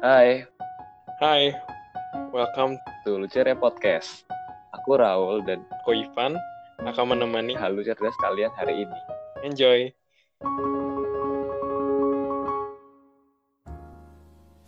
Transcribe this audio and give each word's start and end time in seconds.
Hai, 0.00 0.48
Hai, 1.20 1.52
welcome 2.32 2.80
to 3.04 3.20
Lucere 3.20 3.52
Podcast. 3.52 4.24
Aku 4.72 4.96
Raul 4.96 5.44
dan 5.44 5.60
to 5.84 5.92
Ivan 5.92 6.40
akan 6.80 7.12
menemani. 7.12 7.52
halo 7.52 7.84
cerdas 7.84 8.16
kalian 8.16 8.48
hari 8.56 8.88
ini. 8.88 9.00
Enjoy. 9.44 9.92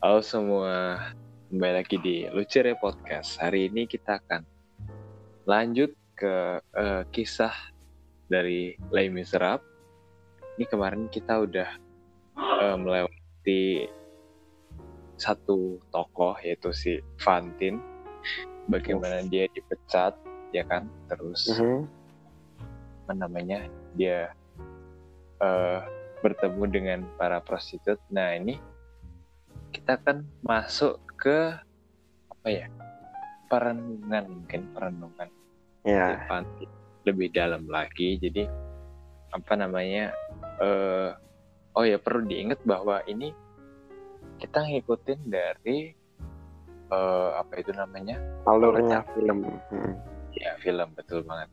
Halo 0.04 0.20
semua, 0.20 1.00
kembali 1.48 1.80
lagi 1.80 1.96
di 2.04 2.28
Lucere 2.28 2.76
Podcast. 2.76 3.40
Hari 3.40 3.72
ini 3.72 3.88
kita 3.88 4.20
akan 4.20 4.44
lanjut 5.48 5.96
ke 6.12 6.60
eh, 6.60 7.08
kisah 7.08 7.56
dari 8.28 8.76
Les 8.92 9.08
Miserables. 9.08 9.64
Ini 10.60 10.68
kemarin 10.68 11.08
kita 11.08 11.40
udah 11.40 11.72
eh, 12.36 12.76
melewati 12.76 13.88
satu 15.22 15.78
tokoh 15.94 16.34
yaitu 16.42 16.74
si 16.74 16.98
Fantin. 17.22 17.78
Bagaimana 18.66 19.22
dia 19.26 19.46
dipecat, 19.50 20.14
ya 20.50 20.66
kan? 20.66 20.90
Terus 21.06 21.46
Mhm. 21.54 21.86
apa 23.02 23.12
namanya 23.14 23.66
dia 23.94 24.34
eh, 25.42 25.80
bertemu 26.22 26.62
dengan 26.70 27.00
para 27.18 27.42
prostitut. 27.42 27.98
Nah 28.14 28.38
ini 28.38 28.54
kita 29.74 29.98
kan 29.98 30.22
masuk 30.46 31.02
ke 31.18 31.58
apa 32.30 32.46
ya 32.46 32.66
perenungan 33.50 34.24
mungkin 34.30 34.62
perenungan 34.70 35.28
Ya, 35.82 36.14
Depan 36.14 36.46
lebih 37.02 37.34
dalam 37.34 37.66
lagi. 37.66 38.14
Jadi 38.22 38.46
apa 39.34 39.52
namanya 39.58 40.14
eh 40.62 41.10
oh 41.74 41.82
ya 41.82 41.98
perlu 41.98 42.22
diingat 42.22 42.62
bahwa 42.62 43.02
ini 43.10 43.34
kita 44.42 44.58
ngikutin 44.66 45.20
dari 45.30 45.94
eh, 46.90 47.30
apa 47.38 47.52
itu 47.62 47.70
namanya 47.70 48.18
alurnya 48.50 49.06
film. 49.14 49.46
Mhm. 49.70 49.94
Ya 50.34 50.58
film 50.58 50.90
betul 50.98 51.22
banget. 51.22 51.46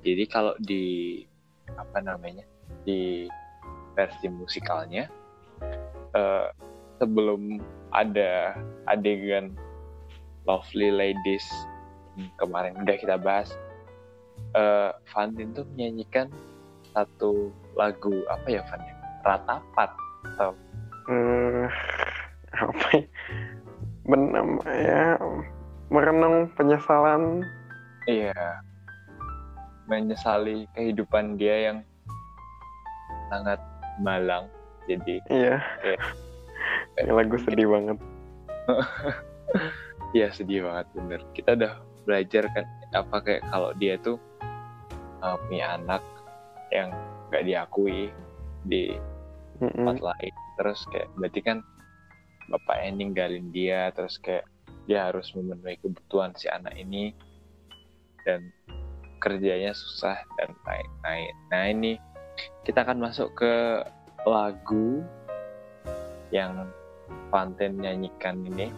Jadi 0.00 0.24
kalau 0.32 0.56
di 0.64 0.84
apa 1.76 2.00
namanya 2.00 2.48
di 2.88 3.28
versi 3.92 4.32
musikalnya 4.32 5.12
eh, 6.16 6.48
sebelum 6.96 7.60
ada 7.92 8.56
adegan 8.88 9.52
Lovely 10.48 10.88
Ladies 10.88 11.44
kemarin 12.40 12.76
udah 12.80 12.96
kita 12.96 13.20
bahas, 13.20 13.52
eh 14.56 14.92
Fantin 15.12 15.52
tuh 15.52 15.68
menyanyikan 15.76 16.32
satu 16.96 17.52
lagu 17.76 18.24
apa 18.32 18.48
ya 18.48 18.64
ya? 18.64 18.94
Ratapat 19.20 19.90
atau 20.34 20.56
Eh, 21.10 21.66
apa 22.54 22.86
ya? 22.94 23.02
Benam 24.06 24.58
ya 24.64 25.18
merenung 25.90 26.46
penyesalan. 26.54 27.42
iya 28.08 28.32
menyesali 29.84 30.64
kehidupan 30.72 31.34
dia 31.36 31.70
yang 31.70 31.78
sangat 33.28 33.58
malang. 33.98 34.46
Jadi 34.86 35.18
Iya. 35.28 35.58
Iya. 35.82 35.98
Ini 36.96 37.10
lagu 37.10 37.36
sedih 37.38 37.66
banget. 37.68 37.98
Iya 40.10 40.26
sedih 40.34 40.66
banget 40.66 40.86
bener. 40.94 41.20
Kita 41.34 41.54
udah 41.54 41.72
belajar 42.02 42.42
kan 42.50 42.66
apa 42.90 43.16
kayak 43.22 43.46
kalau 43.46 43.70
dia 43.78 43.94
tuh 43.98 44.18
uh, 45.22 45.38
punya 45.46 45.78
anak 45.78 46.02
yang 46.70 46.90
nggak 47.30 47.46
diakui 47.46 48.10
di 48.64 48.94
Mhm. 49.60 49.70
tempat 49.86 49.98
lain. 50.02 50.29
Terus 50.60 50.84
kayak 50.92 51.08
berarti 51.16 51.40
kan 51.40 51.64
bapaknya 52.52 52.90
ninggalin 52.92 53.48
dia. 53.48 53.88
Terus 53.96 54.20
kayak 54.20 54.44
dia 54.84 55.08
harus 55.08 55.32
memenuhi 55.32 55.80
kebutuhan 55.80 56.36
si 56.36 56.52
anak 56.52 56.76
ini 56.76 57.16
dan 58.28 58.52
kerjanya 59.24 59.72
susah 59.72 60.20
dan 60.36 60.52
lain-lain. 60.68 61.34
Nah 61.48 61.64
ini 61.72 61.92
kita 62.68 62.84
akan 62.84 63.00
masuk 63.00 63.32
ke 63.32 63.84
lagu 64.28 65.00
yang 66.28 66.68
Fantin 67.32 67.80
nyanyikan 67.80 68.42
ini 68.44 68.70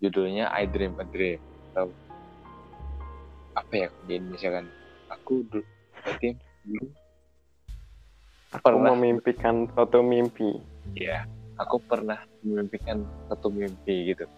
judulnya 0.00 0.52
I 0.52 0.68
Dream 0.68 0.96
a 1.00 1.04
Dream 1.08 1.40
atau 1.72 1.88
apa 3.56 3.72
ya 3.72 3.88
di 4.04 4.20
Indonesia 4.20 4.52
kan 4.52 4.66
aku 5.08 5.44
dulu 5.48 5.64
berarti 6.04 6.36
dulu 6.64 6.86
Aku 8.54 8.62
Pernah. 8.62 8.94
memimpikan 8.94 9.66
suatu 9.74 10.00
mimpi. 10.06 10.62
ya 10.94 11.26
aku 11.56 11.80
pernah 11.82 12.20
memimpikan 12.44 13.02
satu 13.26 13.50
mimpi 13.50 14.12
gitu. 14.14 14.28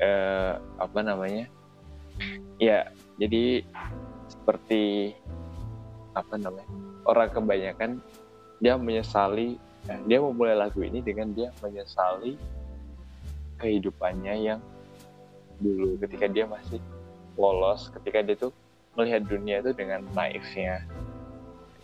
Eh 0.00 0.54
apa 0.80 1.00
namanya? 1.04 1.50
Ya 2.56 2.88
jadi 3.20 3.66
seperti 4.30 5.12
apa 6.16 6.38
namanya? 6.40 6.70
Orang 7.04 7.30
kebanyakan 7.34 8.00
dia 8.62 8.78
menyesali 8.80 9.60
eh, 9.90 10.00
dia 10.08 10.22
memulai 10.22 10.56
lagu 10.56 10.80
ini 10.80 11.04
dengan 11.04 11.34
dia 11.36 11.52
menyesali 11.60 12.38
kehidupannya 13.60 14.34
yang 14.40 14.60
dulu. 15.60 16.00
Ketika 16.00 16.26
dia 16.32 16.48
masih 16.48 16.80
lolos 17.34 17.90
ketika 17.98 18.22
dia 18.22 18.36
tuh 18.38 18.54
melihat 18.94 19.26
dunia 19.26 19.58
itu 19.58 19.74
dengan 19.74 20.06
naifnya 20.14 20.86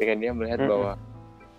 ketika 0.01 0.17
dia 0.17 0.33
melihat 0.33 0.65
bahwa 0.65 0.97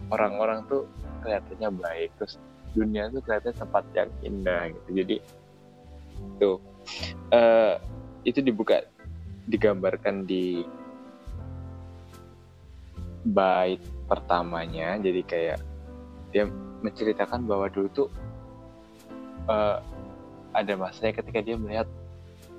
orang-orang 0.10 0.66
tuh 0.66 0.90
kelihatannya 1.22 1.70
baik 1.78 2.10
terus 2.18 2.42
dunia 2.74 3.14
tuh 3.14 3.22
kelihatannya 3.22 3.54
tempat 3.54 3.84
yang 3.94 4.10
indah 4.26 4.62
gitu. 4.74 4.90
Jadi 4.98 5.16
tuh 6.42 6.58
eh, 7.30 7.78
itu 8.26 8.42
dibuka 8.42 8.82
digambarkan 9.46 10.26
di 10.26 10.66
bait 13.30 13.78
pertamanya. 14.10 14.98
Jadi 14.98 15.22
kayak 15.22 15.62
dia 16.34 16.50
menceritakan 16.82 17.46
bahwa 17.46 17.70
dulu 17.70 17.88
tuh 17.94 18.10
eh, 19.54 19.78
ada 20.58 20.74
masanya 20.82 21.14
ketika 21.22 21.46
dia 21.46 21.62
melihat 21.62 21.86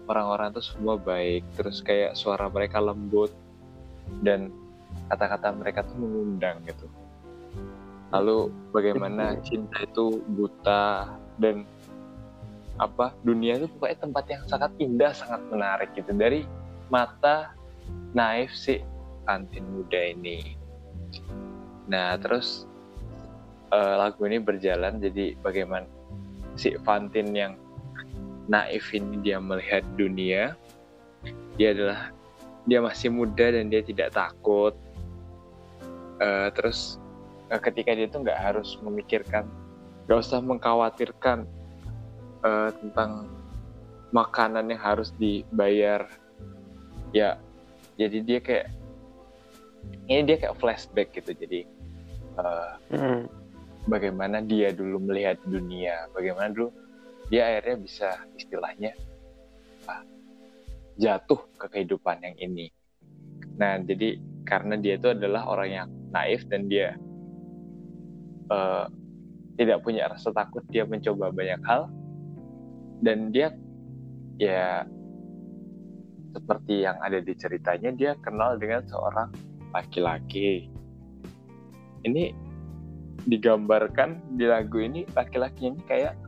orang-orang 0.07 0.55
tuh 0.55 0.63
semua 0.63 0.95
baik 0.95 1.43
terus 1.59 1.83
kayak 1.83 2.15
suara 2.15 2.47
mereka 2.47 2.79
lembut 2.79 3.35
dan 4.23 4.55
kata-kata 5.13 5.53
mereka 5.53 5.85
tuh 5.85 5.97
mengundang 5.99 6.63
gitu. 6.65 6.87
Lalu 8.13 8.53
bagaimana 8.73 9.41
cinta 9.41 9.85
itu 9.85 10.21
buta 10.25 11.17
dan 11.41 11.65
apa 12.81 13.13
dunia 13.21 13.61
itu 13.61 13.69
pokoknya 13.77 13.99
tempat 14.01 14.25
yang 14.33 14.43
sangat 14.49 14.71
indah 14.81 15.13
sangat 15.13 15.41
menarik 15.49 15.91
gitu. 15.97 16.13
Dari 16.13 16.45
mata 16.89 17.57
naif 18.13 18.53
si 18.53 18.81
Antin 19.29 19.65
muda 19.69 20.01
ini. 20.01 20.57
Nah 21.89 22.17
terus 22.21 22.69
eh, 23.73 23.95
lagu 23.97 24.25
ini 24.29 24.41
berjalan 24.41 25.01
jadi 25.01 25.37
bagaimana 25.41 25.89
si 26.57 26.77
Fantin 26.85 27.33
yang 27.33 27.57
naif 28.49 28.93
ini 28.93 29.23
dia 29.25 29.41
melihat 29.41 29.87
dunia 29.97 30.53
dia 31.57 31.69
adalah 31.73 32.11
dia 32.67 32.79
masih 32.79 33.11
muda 33.11 33.51
dan 33.51 33.67
dia 33.71 33.83
tidak 33.83 34.15
takut. 34.15 34.75
Eh, 36.23 36.49
terus 36.55 37.03
eh, 37.51 37.59
ketika 37.59 37.91
dia 37.95 38.07
tuh 38.07 38.23
nggak 38.23 38.39
harus 38.39 38.79
memikirkan 38.83 39.47
nggak 40.07 40.19
usah 40.19 40.39
mengkhawatirkan 40.43 41.47
eh, 42.43 42.71
tentang 42.79 43.27
makanan 44.15 44.71
yang 44.71 44.83
harus 44.83 45.11
dibayar. 45.19 46.07
Ya 47.11 47.37
jadi 47.99 48.19
dia 48.25 48.39
kayak 48.41 48.67
ini 50.07 50.23
dia 50.25 50.37
kayak 50.39 50.59
flashback 50.63 51.11
gitu. 51.17 51.35
Jadi 51.35 51.67
eh, 52.39 52.71
Mhm. 52.95 53.21
bagaimana 53.91 54.39
dia 54.39 54.71
dulu 54.71 55.03
melihat 55.03 55.43
dunia, 55.43 56.07
bagaimana 56.15 56.55
dulu 56.55 56.71
dia 57.33 57.49
akhirnya 57.49 57.77
bisa 57.83 58.09
istilahnya 58.39 58.93
ah, 59.89 60.05
jatuh 60.97 61.41
ke 61.57 61.67
kehidupan 61.69 62.21
yang 62.21 62.37
ini. 62.41 62.67
Nah, 63.57 63.81
jadi 63.81 64.19
karena 64.43 64.75
dia 64.77 64.99
itu 64.99 65.13
adalah 65.13 65.47
orang 65.47 65.71
yang 65.71 65.89
naif 66.13 66.45
dan 66.49 66.67
dia 66.67 66.97
eh, 68.51 68.85
tidak 69.57 69.85
punya 69.85 70.09
rasa 70.09 70.33
takut, 70.33 70.65
dia 70.73 70.85
mencoba 70.89 71.31
banyak 71.31 71.61
hal 71.65 71.89
dan 73.05 73.31
dia 73.35 73.53
ya 74.41 74.87
seperti 76.33 76.89
yang 76.89 76.97
ada 77.05 77.21
di 77.21 77.37
ceritanya 77.37 77.93
dia 77.93 78.13
kenal 78.25 78.57
dengan 78.57 78.81
seorang 78.89 79.29
laki-laki. 79.77 80.73
Ini 82.03 82.35
digambarkan 83.29 84.35
di 84.35 84.49
lagu 84.49 84.83
ini 84.83 85.07
laki-laki 85.15 85.71
ini 85.71 85.81
kayak 85.87 86.19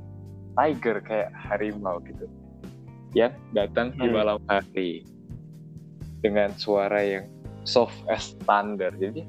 tiger 0.55 1.02
kayak 1.02 1.34
harimau 1.34 1.99
gitu 2.06 2.31
yang 3.14 3.32
datang 3.50 3.94
di 3.94 4.05
Hmm. 4.05 4.14
malam 4.14 4.38
hari 4.44 5.06
dengan 6.19 6.50
suara 6.55 6.99
yang 7.00 7.25
soft 7.62 7.94
as 8.06 8.34
thunder 8.43 8.90
jadi 8.93 9.22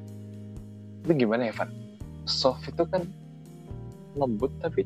itu 1.01 1.11
gimana 1.15 1.47
ya 1.47 1.53
Van 1.53 1.69
soft 2.25 2.65
itu 2.65 2.83
kan 2.83 3.05
lembut 4.13 4.49
tapi 4.59 4.81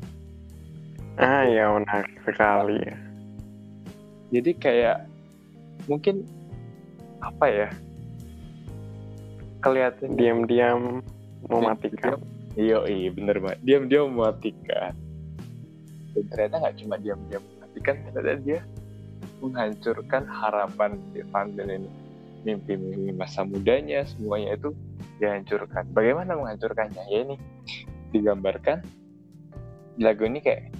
Ah 1.16 1.44
ya 1.44 1.68
menarik 1.70 2.16
sekali 2.22 2.80
ya. 2.80 2.96
jadi 4.30 4.50
kayak 4.56 4.98
mungkin 5.84 6.22
apa 7.20 7.46
ya 7.46 7.68
kelihatan 9.60 10.16
Diam-diam 10.16 11.04
mematikan. 11.44 12.16
iya 12.54 12.80
iya 12.86 13.08
bener 13.10 13.36
banget 13.38 13.58
diam 13.62 13.84
diam 13.86 14.12
mematikan 14.12 14.92
dan 16.12 16.24
ternyata 16.28 16.54
nggak 16.58 16.76
cuma 16.78 16.94
diam 16.98 17.20
diam 17.28 17.42
mematikan 17.54 17.94
ternyata 18.06 18.40
dia 18.42 18.60
menghancurkan 19.40 20.28
harapan 20.28 21.00
si 21.12 21.24
Fantin 21.32 21.68
ini. 21.68 21.90
Mimpi-mimpi 22.40 23.12
masa 23.12 23.44
mudanya 23.44 24.04
semuanya 24.08 24.56
itu 24.56 24.72
dihancurkan. 25.20 25.84
Bagaimana 25.92 26.36
menghancurkannya? 26.36 27.04
Ya 27.12 27.18
ini 27.28 27.36
digambarkan 28.16 28.80
di 29.96 30.02
lagu 30.08 30.24
ini 30.24 30.40
kayak 30.40 30.72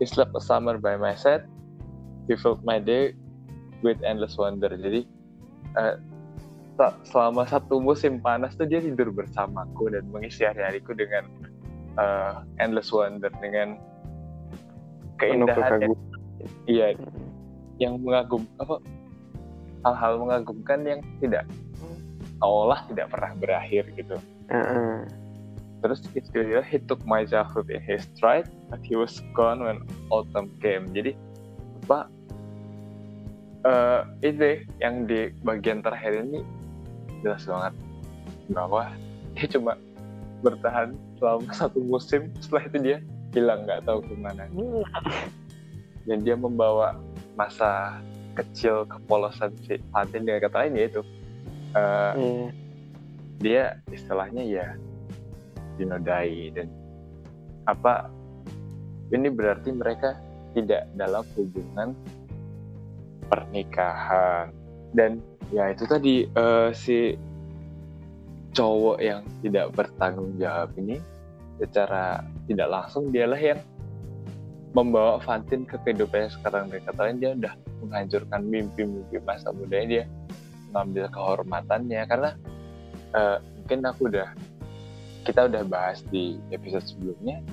He 0.00 0.08
slept 0.08 0.34
a 0.34 0.42
summer 0.42 0.82
by 0.82 0.98
my 0.98 1.14
side 1.14 1.46
He 2.26 2.34
filled 2.34 2.66
my 2.66 2.82
day 2.82 3.14
with 3.86 4.02
endless 4.02 4.34
wonder. 4.34 4.70
Jadi 4.70 5.06
sa- 6.78 6.98
selama 7.06 7.46
satu 7.46 7.78
musim 7.78 8.18
panas 8.18 8.56
tuh 8.56 8.66
dia 8.66 8.82
tidur 8.82 9.12
bersamaku 9.12 9.92
dan 9.92 10.08
mengisi 10.10 10.42
hari-hariku 10.42 10.96
dengan 10.96 11.24
eh, 12.00 12.34
endless 12.58 12.90
wonder 12.90 13.30
dengan 13.38 13.76
keindahan 15.20 15.94
iya 16.66 16.96
yang 17.80 18.00
mengagum 18.00 18.44
apa? 18.60 18.80
Hal-hal 19.82 20.12
mengagumkan 20.22 20.80
yang 20.86 21.00
tidak 21.18 21.44
seolah 22.42 22.82
tidak 22.90 23.06
pernah 23.14 23.32
berakhir 23.38 23.86
gitu. 23.94 24.18
Heeh. 24.50 25.06
terus 25.82 25.98
itu 26.14 26.46
dia 26.46 26.62
he 26.62 26.78
took 26.78 27.02
my 27.02 27.26
childhood 27.26 27.66
in 27.66 27.82
his 27.82 28.06
stride 28.14 28.46
but 28.70 28.78
he 28.86 28.94
was 28.94 29.18
gone 29.34 29.62
when 29.62 29.82
autumn 30.14 30.50
came. 30.62 30.86
Jadi 30.94 31.14
apa? 31.86 32.06
Eh 33.66 34.00
itu 34.26 34.62
yang 34.78 35.06
di 35.10 35.34
bagian 35.42 35.82
terakhir 35.82 36.22
ini 36.22 36.42
jelas 37.26 37.42
banget. 37.46 37.74
Bahwa 38.54 38.94
dia 39.34 39.46
cuma 39.50 39.74
bertahan 40.42 40.94
selama 41.18 41.50
satu 41.58 41.78
musim 41.82 42.30
setelah 42.38 42.66
itu 42.66 42.78
dia 42.82 42.98
hilang 43.32 43.64
nggak 43.64 43.82
tahu 43.88 44.04
ke 44.04 44.14
mana 44.18 44.44
dan 46.04 46.18
dia 46.20 46.36
membawa 46.36 46.98
masa 47.36 48.00
kecil 48.32 48.88
kepolosan 48.88 49.52
si 49.64 49.76
Fatin 49.92 50.24
dengan 50.24 50.40
kata 50.40 50.56
lain 50.66 50.74
yaitu 50.76 51.00
eh, 51.76 52.12
Iya. 52.16 52.48
dia 53.42 53.64
istilahnya 53.90 54.42
ya 54.44 54.66
dinodai 55.76 56.52
dan 56.54 56.68
apa 57.68 58.08
ini 59.12 59.28
berarti 59.28 59.70
mereka 59.72 60.16
tidak 60.52 60.88
dalam 60.96 61.24
hubungan 61.36 61.96
pernikahan 63.28 64.52
dan 64.92 65.20
ya 65.52 65.72
itu 65.72 65.84
tadi 65.88 66.28
eh, 66.28 66.70
si 66.76 67.16
cowok 68.52 68.98
yang 69.00 69.24
tidak 69.40 69.72
bertanggung 69.72 70.36
jawab 70.36 70.68
ini 70.76 71.00
secara 71.56 72.20
tidak 72.48 72.68
langsung 72.68 73.08
dialah 73.08 73.40
yang 73.40 73.60
membawa 74.72 75.20
Fantin 75.20 75.68
ke 75.68 75.76
kehidupannya 75.84 76.32
sekarang. 76.32 76.72
Dan 76.72 76.80
kata 76.84 77.00
lain 77.08 77.18
dia 77.20 77.30
udah 77.36 77.54
menghancurkan 77.84 78.40
mimpi-mimpi 78.48 79.16
masa 79.24 79.52
mudanya 79.52 79.86
dia 79.86 80.04
mengambil 80.72 81.04
kehormatannya. 81.12 82.02
Karena 82.08 82.30
eh, 83.12 83.36
mungkin 83.60 83.78
aku 83.84 84.08
udah 84.08 84.28
kita 85.22 85.46
udah 85.46 85.62
bahas 85.68 86.02
di 86.10 86.40
episode 86.50 86.82
sebelumnya 86.88 87.44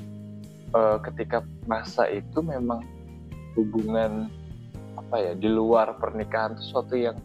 eh, 0.74 0.98
ketika 1.12 1.44
masa 1.70 2.08
itu 2.10 2.40
memang 2.42 2.82
hubungan 3.54 4.32
apa 4.96 5.16
ya 5.20 5.34
di 5.36 5.48
luar 5.48 5.96
pernikahan 5.98 6.56
itu 6.56 6.76
suatu 6.76 6.96
yang 6.96 7.16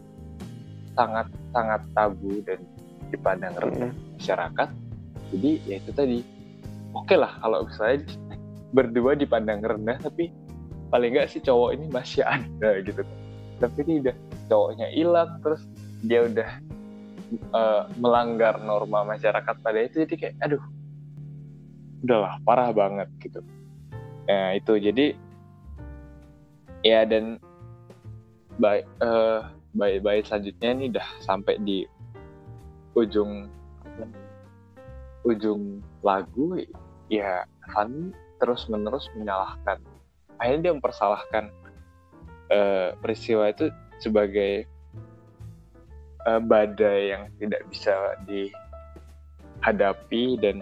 sangat 0.95 1.27
sangat 1.51 1.81
tabu 1.91 2.39
dan 2.47 2.63
dipandang 3.11 3.55
rendah 3.59 3.91
Heeh. 3.91 4.15
masyarakat. 4.19 4.69
Jadi 5.35 5.51
ya 5.67 5.75
itu 5.79 5.91
tadi. 5.91 6.19
Oke 6.95 7.19
lah 7.19 7.35
kalau 7.43 7.67
misalnya 7.67 8.07
berdua 8.75 9.15
dipandang 9.15 9.63
rendah 9.63 9.95
tapi 10.03 10.35
paling 10.91 11.15
nggak 11.15 11.31
si 11.31 11.39
cowok 11.39 11.79
ini 11.79 11.85
masih 11.87 12.27
ada 12.27 12.83
gitu. 12.83 13.01
Tapi 13.63 13.77
ini 13.87 13.93
udah 14.03 14.15
cowoknya 14.51 14.87
hilang 14.91 15.39
terus 15.39 15.63
dia 16.03 16.27
udah 16.27 16.49
eh, 17.31 17.83
melanggar 17.97 18.59
norma 18.59 19.07
masyarakat 19.07 19.55
pada 19.63 19.79
itu 19.79 20.03
jadi 20.03 20.15
kayak 20.19 20.35
aduh 20.43 20.63
udahlah 22.03 22.35
parah 22.43 22.69
banget 22.75 23.07
gitu. 23.23 23.39
Nah 24.27 24.59
itu 24.59 24.75
jadi 24.75 25.15
ya 26.83 27.07
dan 27.07 27.39
baik 28.59 28.85
eh 29.01 29.41
baik 29.75 29.99
baik 30.03 30.23
selanjutnya 30.27 30.69
ini 30.75 30.83
udah 30.93 31.07
sampai 31.23 31.55
di 31.63 31.87
ujung 32.95 33.49
ujung 35.25 35.81
lagu 36.05 36.61
ya 37.09 37.43
Fanny 37.73 38.13
terus 38.39 38.67
menerus 38.67 39.09
menyalahkan 39.15 39.79
akhirnya 40.39 40.69
dia 40.69 40.73
mempersalahkan 40.75 41.49
eh, 42.51 42.93
peristiwa 42.99 43.49
itu 43.49 43.71
sebagai 43.99 44.67
eh, 46.27 46.41
badai 46.43 47.15
yang 47.15 47.31
tidak 47.39 47.61
bisa 47.71 48.15
dihadapi 48.27 50.23
dan 50.41 50.59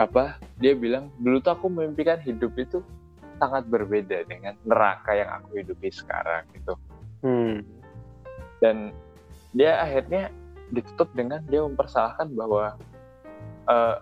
apa 0.00 0.40
dia 0.58 0.74
bilang 0.74 1.12
dulu 1.20 1.38
tuh 1.38 1.52
aku 1.54 1.68
memimpikan 1.70 2.18
hidup 2.20 2.56
itu 2.58 2.82
sangat 3.38 3.66
berbeda 3.70 4.24
dengan 4.26 4.54
neraka 4.66 5.14
yang 5.14 5.30
aku 5.40 5.62
hidupi 5.62 5.90
sekarang 5.90 6.46
gitu 6.56 6.74
Hmm. 7.22 7.62
dan 8.58 8.90
dia 9.54 9.78
akhirnya 9.78 10.34
ditutup 10.74 11.06
dengan 11.14 11.38
dia 11.46 11.62
mempersalahkan 11.62 12.26
bahwa 12.34 12.74
eh, 13.70 13.96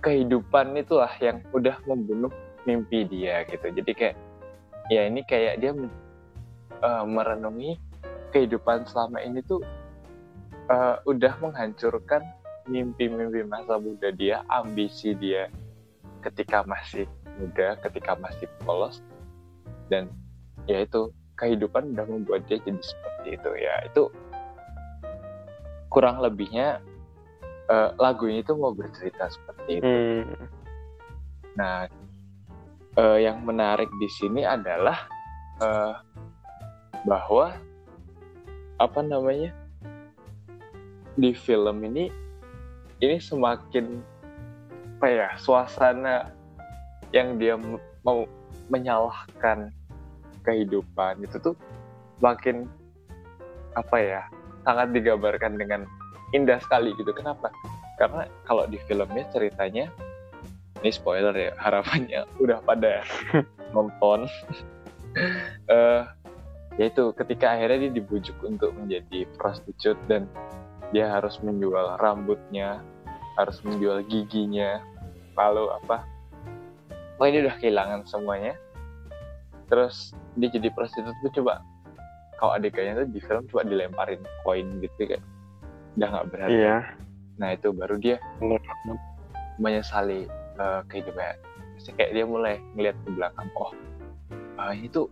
kehidupan 0.00 0.72
itulah 0.76 1.12
yang 1.20 1.44
udah 1.52 1.76
membunuh 1.84 2.32
mimpi 2.64 3.04
dia 3.08 3.44
gitu. 3.48 3.68
Jadi 3.68 3.92
kayak 3.92 4.16
ya 4.88 5.06
ini 5.06 5.20
kayak 5.24 5.60
dia 5.60 5.72
eh, 6.80 7.04
merenungi 7.04 7.76
kehidupan 8.32 8.88
selama 8.88 9.20
ini 9.20 9.44
tuh 9.44 9.60
eh, 10.68 10.96
udah 11.04 11.32
menghancurkan 11.40 12.24
mimpi-mimpi 12.68 13.44
masa 13.44 13.80
muda 13.80 14.12
dia 14.12 14.44
ambisi 14.48 15.16
dia 15.16 15.48
ketika 16.20 16.62
masih 16.64 17.08
muda 17.40 17.76
ketika 17.84 18.16
masih 18.16 18.48
polos. 18.64 19.04
Dan 19.92 20.08
ya 20.68 20.84
itu 20.84 21.12
kehidupan 21.40 21.96
udah 21.96 22.06
membuat 22.08 22.44
dia 22.48 22.60
jadi 22.60 22.80
seperti 22.80 23.28
itu 23.36 23.50
ya. 23.56 23.74
Itu 23.88 24.12
kurang 25.90 26.22
lebihnya 26.22 26.78
eh, 27.70 27.88
lagu 27.96 28.26
ini 28.26 28.42
tuh 28.42 28.58
mau 28.58 28.74
bercerita 28.74 29.30
seperti 29.30 29.78
itu. 29.78 29.86
Hmm. 29.86 30.26
Nah, 31.54 31.86
eh, 32.98 33.18
yang 33.22 33.46
menarik 33.46 33.88
di 34.02 34.08
sini 34.10 34.42
adalah 34.42 35.06
eh, 35.62 35.94
bahwa 37.06 37.54
apa 38.80 39.00
namanya 39.00 39.52
di 41.16 41.36
film 41.36 41.84
ini 41.84 42.08
ini 43.00 43.16
semakin 43.20 44.00
apa 45.00 45.06
ya 45.08 45.28
suasana 45.40 46.28
yang 47.12 47.40
dia 47.40 47.56
mau 48.04 48.28
menyalahkan 48.68 49.72
kehidupan 50.44 51.24
itu 51.24 51.36
tuh 51.40 51.56
makin 52.20 52.68
apa 53.76 53.96
ya 53.96 54.22
sangat 54.64 54.92
digambarkan 54.92 55.56
dengan 55.56 55.88
indah 56.32 56.58
sekali 56.62 56.94
gitu. 56.96 57.10
Kenapa? 57.12 57.50
Karena 57.98 58.26
kalau 58.46 58.64
di 58.66 58.80
filmnya 58.88 59.26
ceritanya 59.34 59.90
ini 60.80 60.90
spoiler 60.90 61.34
ya 61.36 61.52
harapannya 61.60 62.24
udah 62.42 62.58
pada 62.64 63.04
nonton. 63.74 64.26
Eh 65.66 66.02
yaitu 66.78 67.10
ketika 67.18 67.58
akhirnya 67.58 67.90
dia 67.90 67.92
dibujuk 67.98 68.38
untuk 68.46 68.70
menjadi 68.78 69.26
prostitut 69.34 69.98
dan 70.06 70.30
dia 70.94 71.10
harus 71.10 71.42
menjual 71.42 71.98
rambutnya 71.98 72.78
harus 73.34 73.58
menjual 73.66 74.06
giginya 74.06 74.78
lalu 75.34 75.66
apa? 75.82 76.06
Oh 77.18 77.26
ini 77.26 77.42
udah 77.42 77.58
kehilangan 77.58 78.06
semuanya. 78.06 78.54
Terus 79.66 80.14
dia 80.38 80.50
jadi 80.50 80.70
prostitut 80.70 81.14
tuh 81.26 81.42
coba 81.42 81.62
kalau 82.40 82.56
adegannya 82.56 83.04
tuh 83.04 83.08
di 83.12 83.20
film 83.20 83.44
coba 83.52 83.68
dilemparin 83.68 84.20
koin 84.42 84.80
gitu 84.80 85.04
kayak 85.04 85.22
udah 85.98 86.08
nggak 86.10 86.26
berharga. 86.30 86.54
Iya. 86.54 86.78
nah 87.40 87.56
itu 87.56 87.72
baru 87.72 87.96
dia 87.96 88.20
menyesali 89.56 90.28
eh, 90.60 90.80
kehidupannya. 90.92 91.36
Terus 91.80 91.86
kayak 91.96 92.12
dia 92.12 92.24
mulai 92.28 92.60
ngeliat 92.76 92.96
ke 93.00 93.08
belakang 93.16 93.48
oh 93.56 93.72
ah, 94.60 94.76
ini 94.76 94.92
tuh 94.92 95.08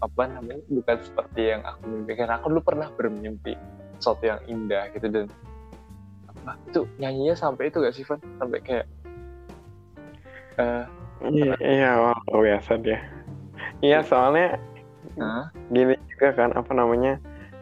apa 0.00 0.30
namanya 0.30 0.62
bukan 0.72 0.96
seperti 1.04 1.52
yang 1.52 1.60
aku 1.66 1.84
mimpikan 1.84 2.30
aku 2.32 2.48
dulu 2.48 2.62
pernah 2.64 2.88
bermimpi 2.94 3.58
sesuatu 3.98 4.24
yang 4.24 4.40
indah 4.46 4.88
gitu 4.94 5.10
dan 5.10 5.26
apa 6.30 6.54
itu 6.70 6.86
nyanyinya 7.02 7.34
sampai 7.36 7.68
itu 7.68 7.82
gak 7.82 7.92
sih 7.92 8.06
Van? 8.06 8.22
Sampai 8.40 8.58
kayak 8.64 8.86
eh 10.56 10.86
Iya, 11.18 11.54
iya 11.58 11.88
luar 11.98 12.22
biasa 12.30 12.78
dia. 12.78 13.02
Iya, 13.82 14.06
soalnya 14.06 14.54
Hah? 15.18 15.50
gini 15.74 15.98
juga 16.14 16.30
kan 16.34 16.54
apa 16.54 16.70
namanya 16.70 17.18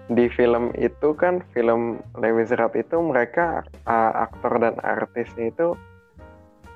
di 0.06 0.30
film 0.30 0.70
itu 0.78 1.18
kan 1.18 1.42
film 1.50 1.98
Les 2.22 2.30
Miserables 2.30 2.86
itu 2.86 2.96
mereka 3.02 3.66
uh, 3.90 4.12
aktor 4.22 4.54
dan 4.62 4.78
artisnya 4.86 5.50
itu 5.50 5.74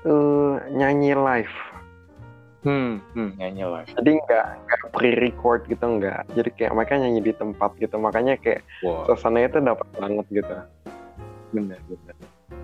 uh, 0.03 0.59
nyanyi 0.67 1.15
live. 1.15 1.55
Hmm, 2.61 3.01
hmm, 3.15 3.39
nyanyi 3.39 3.63
live. 3.65 3.89
Jadi 3.95 4.11
nggak 4.21 4.45
nggak 4.67 4.81
pre-record 4.93 5.63
gitu 5.65 5.81
nggak. 5.97 6.27
Jadi 6.35 6.49
kayak 6.59 6.75
mereka 6.75 6.93
nyanyi 6.99 7.21
di 7.23 7.33
tempat 7.33 7.71
gitu. 7.79 7.95
Makanya 7.97 8.35
kayak 8.37 8.61
Wow, 8.83 9.07
suasananya 9.09 9.47
itu 9.55 9.59
dapat 9.63 9.87
banget 9.95 10.25
gitu. 10.29 10.55
bener 11.51 11.79
bener. 11.87 12.15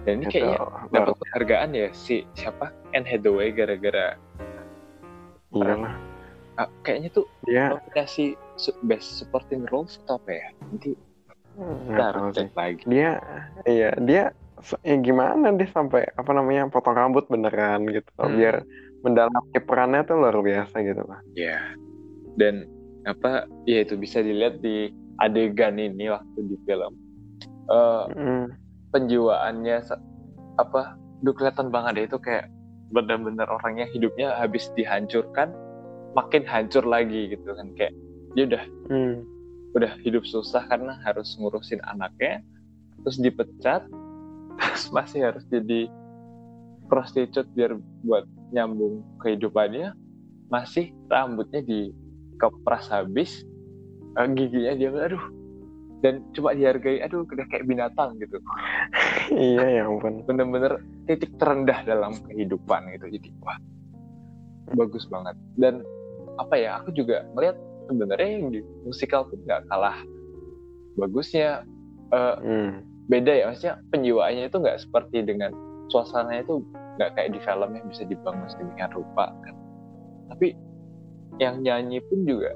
Dan 0.07 0.23
ini 0.23 0.31
Gitu. 0.31 0.39
kayaknya 0.39 0.59
dapat 0.95 1.15
penghargaan 1.19 1.69
ya 1.75 1.87
si 1.91 2.23
siapa 2.35 2.71
Anne 2.95 3.03
Hathaway 3.03 3.51
gara-gara 3.51 4.15
iyalah 5.51 5.95
ah, 6.55 6.69
kayaknya 6.83 7.09
tuh 7.11 7.25
dia 7.43 7.75
nominasi 7.75 8.35
best 8.83 9.21
supporting 9.21 9.63
role 9.69 9.85
atau 10.05 10.17
apa 10.17 10.31
ya? 10.33 10.47
Nanti 10.65 10.91
kita 11.57 12.03
harus 12.13 12.21
sih. 12.33 12.37
cek 12.45 12.51
lagi. 12.53 12.83
Dia 12.85 13.09
iya 13.65 13.89
dia 13.97 14.23
ya 14.81 14.95
gimana 14.97 15.53
dia 15.53 15.69
sampai 15.69 16.09
apa 16.17 16.31
namanya 16.33 16.69
potong 16.73 16.97
rambut 16.97 17.29
beneran 17.29 17.85
gitu 17.89 18.09
Hmm. 18.17 18.33
biar 18.37 18.65
mendalami 19.05 19.59
perannya 19.61 20.01
tuh 20.05 20.17
luar 20.17 20.37
biasa 20.41 20.81
gitu 20.81 21.05
lah. 21.05 21.21
Ya. 21.37 21.61
Dan 22.37 22.65
apa 23.05 23.45
ya 23.69 23.85
itu 23.85 23.95
bisa 23.95 24.19
dilihat 24.21 24.59
di 24.61 24.89
adegan 25.21 25.77
ini 25.77 26.09
waktu 26.09 26.39
di 26.45 26.57
film. 26.65 26.93
Eh, 27.69 28.03
Hmm. 28.13 28.45
penjiwaannya 28.93 29.77
apa 30.57 30.97
udah 31.21 31.33
kelihatan 31.33 31.69
banget 31.69 31.91
deh 31.97 32.05
itu 32.09 32.17
kayak 32.21 32.45
benar-benar 32.93 33.49
orangnya 33.51 33.85
hidupnya 33.91 34.31
habis 34.39 34.71
dihancurkan 34.79 35.51
makin 36.15 36.47
hancur 36.47 36.81
lagi 36.87 37.35
gitu 37.35 37.45
kan 37.53 37.67
kayak 37.75 37.93
dia 38.37 38.45
udah. 38.45 38.63
Hmm. 38.93 39.25
udah 39.75 39.93
hidup 40.01 40.25
susah 40.25 40.65
karena 40.69 40.97
harus 41.05 41.37
ngurusin 41.37 41.81
anaknya 41.85 42.41
terus 43.03 43.17
dipecat 43.17 43.85
terus 44.61 44.89
masih 44.93 45.27
harus 45.27 45.43
jadi 45.49 45.89
prostitut 46.87 47.45
biar 47.53 47.77
buat 48.05 48.25
nyambung 48.55 49.03
kehidupannya 49.21 49.91
masih 50.47 50.95
rambutnya 51.11 51.61
dikepras 51.63 52.87
habis 52.87 53.43
eh, 54.15 54.27
giginya 54.33 54.73
dia 54.75 54.89
aduh. 54.91 55.25
Dan 55.97 56.21
cuma 56.31 56.53
dihargai 56.53 57.01
aduh 57.01 57.25
udah 57.25 57.45
kayak 57.49 57.65
binatang 57.65 58.17
gitu. 58.21 58.37
Iya 59.27 59.65
ya 59.67 59.83
ampun. 59.83 60.23
bener-bener 60.23 60.79
titik 61.03 61.35
terendah 61.35 61.83
dalam 61.83 62.15
kehidupan 62.31 62.87
gitu. 62.95 63.11
Jadi 63.11 63.29
wah 63.43 63.59
bagus 64.71 65.03
banget. 65.11 65.35
Dan 65.59 65.83
apa 66.39 66.55
ya 66.55 66.79
aku 66.79 66.95
juga 66.95 67.27
melihat 67.35 67.59
sebenarnya 67.87 68.29
yang 68.37 68.51
di 68.51 68.61
musikal 68.83 69.23
pun 69.25 69.39
nggak 69.43 69.63
kalah 69.67 69.97
bagusnya 70.95 71.63
Eh, 72.07 72.35
Hmm. 72.39 72.87
beda 73.11 73.35
ya. 73.35 73.43
Maksudnya 73.51 73.83
penjiwaannya 73.91 74.47
itu 74.47 74.57
nggak 74.63 74.79
seperti 74.79 75.27
dengan 75.27 75.51
suasananya 75.91 76.47
itu 76.47 76.63
nggak 76.95 77.19
kayak 77.19 77.35
di 77.35 77.39
film 77.43 77.75
yang 77.75 77.83
bisa 77.91 78.07
dibangun 78.07 78.47
sedemikian 78.47 78.91
rupa 78.95 79.27
kan. 79.43 79.55
Tapi 80.31 80.55
yang 81.43 81.59
nyanyi 81.59 81.99
pun 82.07 82.23
juga 82.23 82.47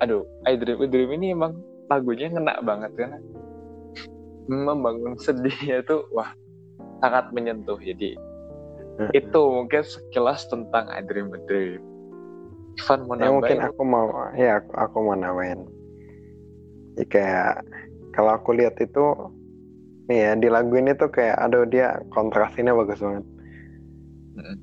aduh 0.00 0.24
I 0.48 0.56
Dream 0.56 0.80
a 0.80 0.88
Dream 0.88 1.12
ini 1.12 1.36
emang 1.36 1.60
lagunya 1.92 2.32
ngena 2.32 2.64
banget 2.64 2.88
karena 2.96 3.20
membangun 4.48 5.12
sedihnya 5.24 5.84
itu 5.84 6.08
wah 6.08 6.32
sangat 7.04 7.28
menyentuh. 7.36 7.76
Jadi 7.76 8.16
Hmm. 8.96 9.12
itu 9.12 9.40
mungkin 9.52 9.84
sekilas 9.84 10.48
tentang 10.48 10.88
I 10.88 11.04
Dream 11.04 11.28
a 11.36 11.40
Dream 11.44 11.84
Ivan 12.76 13.00
mau 13.08 13.14
Ya 13.16 13.28
mungkin 13.32 13.58
aku 13.64 13.82
mau 13.82 14.06
ya 14.36 14.60
aku, 14.60 14.70
aku 14.76 14.96
mau 15.00 15.16
nambahin. 15.16 15.60
Ya, 16.96 17.04
kayak 17.08 17.52
kalau 18.12 18.36
aku 18.36 18.56
lihat 18.56 18.76
itu 18.80 19.04
nih 20.06 20.18
ya 20.22 20.30
di 20.38 20.48
lagu 20.48 20.76
ini 20.78 20.94
tuh 20.94 21.10
kayak 21.10 21.36
aduh 21.40 21.66
dia 21.66 22.00
kontrasinnya 22.12 22.76
bagus 22.76 23.00
banget. 23.00 23.26
Mm. 24.36 24.56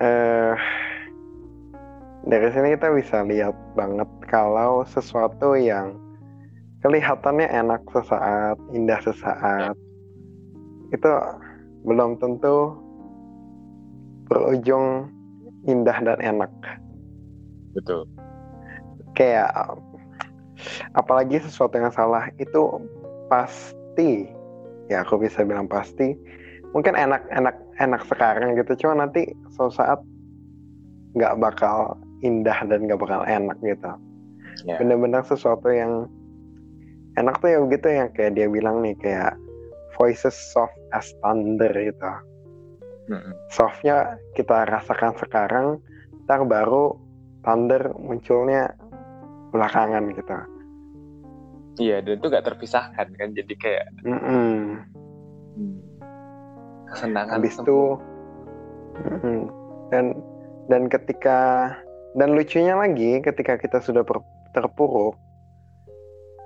Eh 0.00 0.56
dari 2.28 2.48
sini 2.52 2.76
kita 2.76 2.88
bisa 2.92 3.24
lihat 3.24 3.56
banget 3.74 4.08
kalau 4.28 4.84
sesuatu 4.84 5.56
yang 5.56 5.96
kelihatannya 6.80 7.48
enak 7.48 7.80
sesaat, 7.92 8.56
indah 8.72 9.00
sesaat, 9.04 9.76
itu 10.92 11.10
belum 11.84 12.16
tentu 12.20 12.76
berujung 14.28 15.08
indah 15.68 15.98
dan 16.00 16.18
enak. 16.20 16.52
Betul 17.76 18.06
kayak 19.14 19.50
apalagi 20.94 21.40
sesuatu 21.40 21.76
yang 21.80 21.92
salah 21.92 22.28
itu 22.36 22.62
pasti 23.32 24.28
ya 24.92 25.06
aku 25.06 25.22
bisa 25.22 25.46
bilang 25.46 25.70
pasti 25.70 26.14
mungkin 26.74 26.94
enak 26.94 27.22
enak 27.34 27.56
enak 27.82 28.02
sekarang 28.06 28.54
gitu 28.58 28.86
cuma 28.86 29.06
nanti 29.06 29.30
suatu 29.54 29.74
saat 29.74 30.00
nggak 31.18 31.38
bakal 31.42 31.98
indah 32.22 32.58
dan 32.66 32.86
nggak 32.86 33.00
bakal 33.00 33.24
enak 33.26 33.56
gitu 33.64 33.90
Ya. 34.68 34.76
bener-bener 34.76 35.24
sesuatu 35.24 35.72
yang 35.72 36.04
enak 37.16 37.40
tuh 37.40 37.48
ya 37.48 37.58
begitu 37.64 37.86
yang 37.96 38.12
kayak 38.12 38.36
dia 38.36 38.44
bilang 38.44 38.84
nih 38.84 38.92
kayak 39.00 39.32
voices 39.96 40.36
soft 40.36 40.76
as 40.92 41.08
thunder 41.24 41.72
gitu 41.72 42.12
Mm-mm. 43.08 43.32
softnya 43.48 44.20
kita 44.36 44.68
rasakan 44.68 45.16
sekarang 45.16 45.66
ntar 46.28 46.44
baru 46.44 46.92
thunder 47.44 47.92
munculnya 47.96 48.72
belakangan 49.50 50.04
gitu 50.14 50.32
iya 51.80 52.04
dan 52.04 52.20
itu 52.20 52.26
nggak 52.28 52.46
terpisahkan 52.46 53.08
kan 53.16 53.28
jadi 53.32 53.54
kayak 53.56 53.86
Mm-mm. 54.04 54.84
hmm, 55.56 55.78
kesenangan 56.92 57.40
habis 57.40 57.56
itu 57.58 57.98
mm-mm. 59.06 59.48
dan 59.88 60.18
dan 60.70 60.86
ketika 60.86 61.72
dan 62.14 62.34
lucunya 62.34 62.74
lagi 62.74 63.22
ketika 63.22 63.58
kita 63.58 63.78
sudah 63.82 64.02
per- 64.02 64.26
terpuruk 64.54 65.14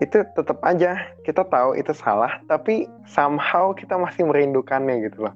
itu 0.02 0.26
tetap 0.34 0.58
aja 0.66 0.98
kita 1.22 1.46
tahu 1.46 1.78
itu 1.78 1.94
salah 1.94 2.42
tapi 2.50 2.90
somehow 3.06 3.70
kita 3.72 3.94
masih 3.94 4.26
merindukannya 4.26 5.06
gitu 5.06 5.30
loh 5.30 5.34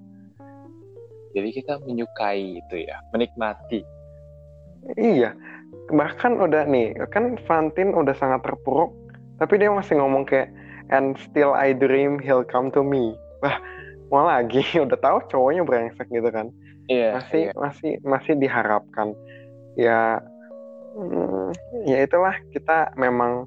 jadi 1.32 1.48
kita 1.54 1.74
menyukai 1.86 2.58
itu 2.58 2.76
ya 2.88 2.98
menikmati 3.14 3.86
iya. 4.96 5.30
Bahkan 5.88 6.40
udah 6.40 6.64
nih 6.68 6.96
kan 7.12 7.36
Fantin 7.44 7.92
udah 7.92 8.14
sangat 8.16 8.44
terpuruk 8.44 8.92
tapi 9.38 9.60
dia 9.60 9.70
masih 9.70 10.00
ngomong 10.00 10.26
kayak 10.26 10.50
and 10.88 11.14
still 11.20 11.52
I 11.52 11.76
dream 11.76 12.16
he'll 12.22 12.46
come 12.46 12.72
to 12.72 12.80
me. 12.80 13.12
Wah 13.44 13.58
mau 14.08 14.24
lagi 14.24 14.64
udah 14.84 14.98
tahu 15.00 15.18
cowoknya 15.28 15.62
brengsek 15.66 16.08
gitu 16.08 16.28
kan. 16.32 16.48
Iya 16.88 17.20
masih 17.20 17.42
iya. 17.50 17.52
masih 17.56 17.92
masih 18.04 18.32
diharapkan. 18.40 19.12
Ya 19.76 20.24
mm, 20.96 21.52
ya 21.84 21.98
itulah 22.04 22.36
kita 22.52 22.92
memang 22.96 23.44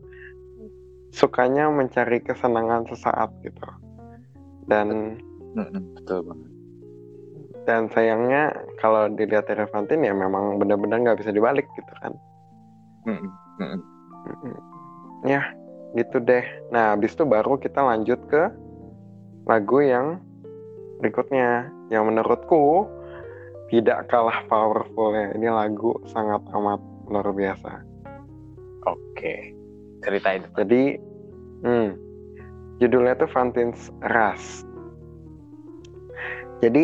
sukanya 1.12 1.68
mencari 1.68 2.22
kesenangan 2.22 2.86
sesaat 2.88 3.34
gitu. 3.42 3.66
Dan 4.70 5.18
Mm-mm, 5.52 5.84
betul 6.00 6.24
banget 6.24 6.51
dan 7.72 7.88
sayangnya 7.96 8.52
kalau 8.84 9.08
dilihat 9.08 9.48
dari 9.48 9.64
Fantin 9.72 10.04
ya 10.04 10.12
memang 10.12 10.60
benar-benar 10.60 11.00
nggak 11.08 11.24
bisa 11.24 11.32
dibalik 11.32 11.64
gitu 11.80 11.94
kan. 12.04 12.12
Mm-mm. 13.08 13.32
Mm-mm. 13.64 14.60
ya 15.24 15.40
gitu 15.96 16.20
deh. 16.20 16.44
Nah 16.76 17.00
habis 17.00 17.16
itu 17.16 17.24
baru 17.24 17.56
kita 17.56 17.80
lanjut 17.80 18.20
ke 18.28 18.52
lagu 19.48 19.80
yang 19.80 20.20
berikutnya. 21.00 21.72
Yang 21.88 22.04
menurutku 22.12 22.88
tidak 23.72 24.12
kalah 24.12 24.44
powerful 24.52 25.16
ya 25.16 25.32
ini 25.32 25.48
lagu 25.48 25.96
sangat 26.12 26.44
amat 26.52 26.84
luar 27.08 27.32
biasa. 27.32 27.84
Oke 28.84 29.56
ceritain. 30.04 30.44
Jadi 30.60 31.00
hmm, 31.64 31.90
judulnya 32.84 33.16
tuh 33.16 33.32
Fantin's 33.32 33.92
Ras 34.04 34.68
jadi 36.62 36.84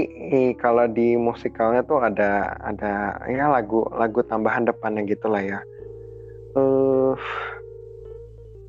kalau 0.58 0.90
di 0.90 1.14
musikalnya 1.14 1.86
tuh 1.86 2.02
ada 2.02 2.58
ada 2.66 3.22
ya 3.30 3.46
lagu 3.46 3.86
lagu 3.94 4.26
tambahan 4.26 4.66
depannya 4.66 5.06
gitulah 5.06 5.40
ya 5.40 5.60
eh 6.58 7.14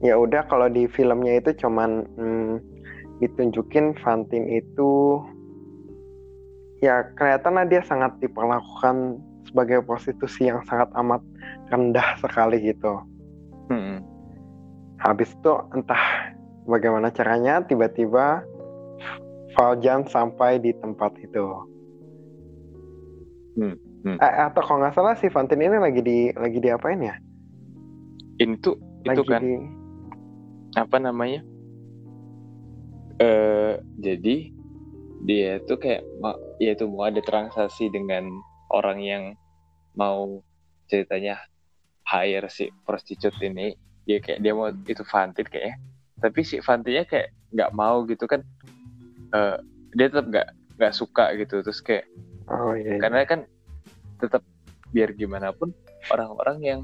ya 0.04 0.14
udah 0.14 0.46
kalau 0.46 0.68
di 0.68 0.86
filmnya 0.86 1.40
itu 1.40 1.56
cuman 1.58 2.06
hmm, 2.14 2.60
ditunjukin 3.18 3.98
Fantin 3.98 4.46
itu 4.46 5.18
ya 6.78 7.02
kelihatannya 7.18 7.66
dia 7.66 7.82
sangat 7.82 8.14
diperlakukan 8.22 9.18
sebagai 9.50 9.82
prostitusi 9.82 10.46
yang 10.46 10.62
sangat 10.68 10.92
amat 10.94 11.24
rendah 11.72 12.14
sekali 12.22 12.62
gitu. 12.62 13.02
Mm-mm. 13.72 14.04
Habis 15.02 15.34
itu 15.34 15.52
entah 15.74 16.30
bagaimana 16.68 17.10
caranya 17.10 17.64
tiba-tiba 17.64 18.44
Valjan 19.58 20.06
sampai 20.06 20.62
di 20.62 20.70
tempat 20.78 21.18
itu. 21.18 21.42
Hmm, 23.58 23.74
hmm. 24.06 24.16
Eh, 24.22 24.34
atau 24.38 24.62
kalau 24.62 24.86
nggak 24.86 24.94
salah 24.94 25.18
si 25.18 25.26
Fantin 25.26 25.58
ini 25.58 25.82
lagi 25.82 25.98
di 25.98 26.30
lagi 26.30 26.62
diapain 26.62 27.02
ya? 27.02 27.18
Ini 28.38 28.54
tuh 28.62 28.78
itu 29.02 29.22
Lagi 29.22 29.26
kan 29.26 29.42
di 29.42 29.52
apa 30.78 30.96
namanya? 31.02 31.42
Eh 33.18 33.82
jadi 33.98 34.54
dia 35.26 35.58
tuh 35.66 35.82
kayak 35.82 36.06
ya 36.62 36.78
itu 36.78 36.86
mau 36.86 37.10
ada 37.10 37.18
transaksi 37.18 37.90
dengan 37.90 38.30
orang 38.70 39.02
yang 39.02 39.22
mau 39.98 40.38
ceritanya 40.86 41.42
hire 42.06 42.46
si 42.46 42.70
prostitute 42.86 43.34
ini 43.42 43.74
dia 44.06 44.22
kayak 44.22 44.38
dia 44.38 44.54
mau 44.54 44.70
itu 44.70 45.02
Fantin 45.02 45.50
kayaknya 45.50 45.76
tapi 46.22 46.46
si 46.46 46.62
Fantinnya 46.62 47.02
kayak 47.02 47.34
nggak 47.50 47.74
mau 47.74 48.06
gitu 48.06 48.30
kan 48.30 48.46
Eh 49.34 49.56
dia 49.96 50.06
tetap 50.12 50.26
nggak 50.28 50.48
nggak 50.78 50.94
suka 50.94 51.34
gitu 51.34 51.64
terus 51.64 51.80
kayak 51.82 52.06
oh 52.52 52.76
iya. 52.76 52.96
iya. 52.96 53.00
karena 53.02 53.20
kan 53.24 53.40
tetap 54.22 54.44
biar 54.94 55.12
gimana 55.16 55.50
pun 55.50 55.72
orang-orang 56.12 56.58
yang 56.62 56.80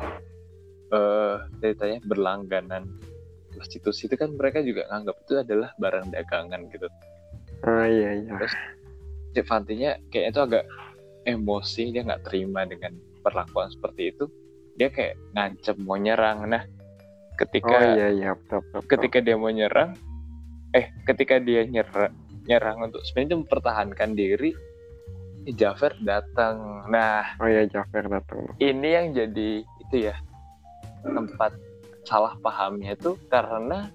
eh 0.93 1.37
ceritanya 1.63 1.99
berlangganan 2.05 2.85
prostitusi 3.55 4.11
itu 4.11 4.19
kan 4.19 4.35
mereka 4.35 4.61
juga 4.61 4.85
nganggap 4.91 5.17
itu 5.25 5.33
adalah 5.41 5.71
barang 5.79 6.11
dagangan 6.11 6.67
gitu 6.75 6.89
Oh 7.65 7.87
iya 7.87 8.21
iya. 8.21 8.35
si 9.33 9.41
Fantinya 9.41 9.97
kayaknya 10.13 10.31
itu 10.37 10.41
agak 10.43 10.65
emosi 11.25 11.97
dia 11.97 12.03
nggak 12.05 12.29
terima 12.29 12.69
dengan 12.69 12.93
perlakuan 13.25 13.73
seperti 13.73 14.13
itu 14.13 14.29
dia 14.77 14.93
kayak 14.93 15.17
ngancem 15.33 15.77
mau 15.81 15.97
nyerang 15.97 16.45
nah 16.51 16.61
Oh 16.61 17.39
ketika 17.41 17.97
iya 17.97 18.09
iya 18.13 18.31
betul 18.37 18.61
betul. 18.61 18.79
betul. 18.85 18.91
ketika 18.93 19.19
dia 19.25 19.37
mau 19.41 19.51
nyerang 19.51 19.91
eh 20.75 20.87
ketika 21.09 21.35
dia 21.41 21.63
nyerang 21.65 22.13
nyerang 22.45 22.79
untuk 22.83 23.01
sebenarnya 23.05 23.41
mempertahankan 23.41 24.11
diri 24.13 24.53
Jafar 25.45 25.93
datang 26.01 26.87
nah 26.89 27.37
Oh 27.37 27.49
iya 27.49 27.65
Jafar 27.65 28.09
datang. 28.09 28.49
ini 28.59 28.89
yang 28.89 29.13
jadi 29.13 29.61
itu 29.61 29.97
ya 29.97 30.17
tempat 31.05 31.53
salah 32.05 32.37
pahamnya 32.41 32.97
itu 32.97 33.17
karena 33.29 33.93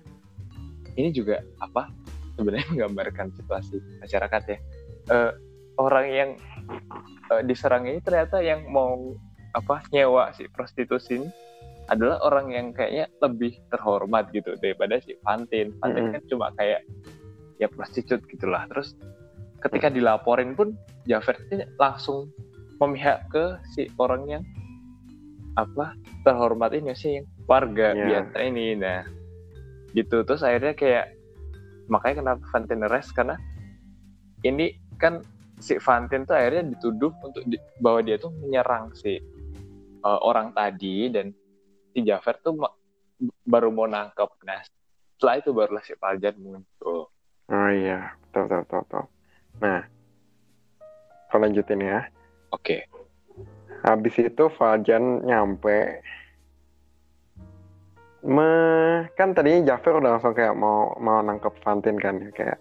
ini 0.93 1.09
juga 1.09 1.41
apa 1.57 1.89
sebenarnya 2.35 2.67
menggambarkan 2.73 3.33
situasi 3.35 3.77
masyarakat 3.99 4.43
ya 4.47 4.59
Eh, 5.09 5.31
orang 5.81 6.05
yang 6.05 6.29
eh, 7.33 7.41
diserang 7.41 7.89
ini 7.89 7.97
ternyata 7.97 8.45
yang 8.45 8.61
mau 8.69 9.17
apa 9.57 9.81
nyewa 9.89 10.29
si 10.37 10.45
prostitusi 10.45 11.17
ini 11.17 11.29
adalah 11.89 12.21
orang 12.21 12.53
yang 12.53 12.69
kayaknya 12.69 13.09
lebih 13.17 13.57
terhormat 13.73 14.29
gitu 14.29 14.53
daripada 14.61 15.01
si 15.01 15.17
Fantin. 15.25 15.73
Fantin 15.81 16.03
Mm-mm. 16.05 16.13
kan 16.13 16.23
cuma 16.29 16.47
kayak 16.53 16.85
ya 17.59 17.67
prostitut 17.67 18.23
gitulah. 18.25 18.65
Terus 18.67 18.95
ketika 19.59 19.91
dilaporin 19.91 20.55
pun 20.55 20.73
Jafar 21.03 21.35
ini 21.51 21.67
langsung 21.75 22.31
memihak 22.79 23.27
ke 23.27 23.59
si 23.75 23.91
orang 23.99 24.23
yang 24.25 24.43
apa 25.53 25.91
terhormat 26.23 26.71
ini 26.71 26.95
sih 26.95 27.19
yang 27.19 27.27
warga 27.43 27.91
Iya. 27.91 28.05
biasa 28.25 28.37
ini. 28.41 28.79
Nah 28.79 29.03
gitu 29.91 30.21
terus 30.23 30.39
akhirnya 30.41 30.71
kayak 30.73 31.05
makanya 31.89 32.21
kenapa 32.21 32.43
Fantin 32.53 32.85
arrest 32.85 33.11
karena 33.11 33.35
ini 34.45 34.71
kan 34.95 35.19
si 35.59 35.75
Fantin 35.75 36.23
tuh 36.23 36.37
akhirnya 36.37 36.71
dituduh 36.71 37.11
untuk 37.19 37.43
di- 37.43 37.59
bahwa 37.81 37.99
dia 37.99 38.15
tuh 38.15 38.31
menyerang 38.31 38.93
si 38.95 39.17
uh, 40.05 40.19
orang 40.23 40.53
tadi 40.53 41.09
dan 41.11 41.33
si 41.91 42.05
Jafar 42.05 42.39
tuh 42.39 42.55
baru 43.43 43.67
mau 43.67 43.83
nangkep. 43.83 44.29
Nah 44.47 44.61
setelah 45.17 45.35
itu 45.41 45.49
barulah 45.51 45.83
si 45.83 45.91
Faljan 45.99 46.37
muncul. 46.39 47.11
Oh 47.49 47.69
iya 47.73 48.13
betul 48.29 48.45
betul 48.47 48.61
betul. 48.63 48.81
betul. 48.85 49.03
Nah, 49.59 49.81
kalau 51.29 51.41
lanjutin 51.45 51.81
ya. 51.81 51.99
Oke. 52.53 52.85
Habis 53.85 54.15
itu 54.19 54.43
Fajan 54.57 55.23
nyampe 55.25 56.03
me 58.19 58.51
kan 59.15 59.31
tadinya 59.31 59.71
Jafar 59.71 59.95
udah 59.95 60.19
langsung 60.19 60.35
kayak 60.35 60.51
mau 60.51 60.91
mau 60.99 61.23
nangkep 61.23 61.55
Fantin 61.63 61.95
kan 61.95 62.19
ya 62.19 62.27
kayak 62.35 62.59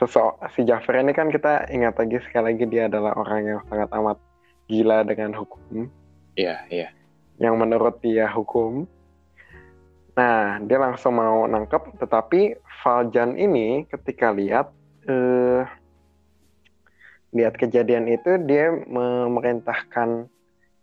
sosok 0.00 0.40
si 0.56 0.64
Jafar 0.64 0.96
ini 0.96 1.12
kan 1.12 1.28
kita 1.28 1.68
ingat 1.68 2.00
lagi 2.00 2.16
sekali 2.24 2.56
lagi 2.56 2.64
dia 2.64 2.88
adalah 2.88 3.12
orang 3.20 3.44
yang 3.44 3.60
sangat 3.68 3.92
amat 3.92 4.16
gila 4.64 5.04
dengan 5.04 5.36
hukum 5.36 5.92
Iya 6.36 6.68
iya. 6.68 6.88
yang 7.40 7.56
menurut 7.56 7.96
dia 8.04 8.28
hukum. 8.28 8.84
Nah, 10.16 10.56
dia 10.64 10.80
langsung 10.80 11.20
mau 11.20 11.44
nangkep, 11.44 12.00
tetapi 12.00 12.56
Valjan 12.80 13.36
ini 13.36 13.84
ketika 13.84 14.32
lihat 14.32 14.72
eh, 15.04 15.62
lihat 17.36 17.54
kejadian 17.60 18.08
itu 18.08 18.40
dia 18.48 18.72
memerintahkan 18.72 20.24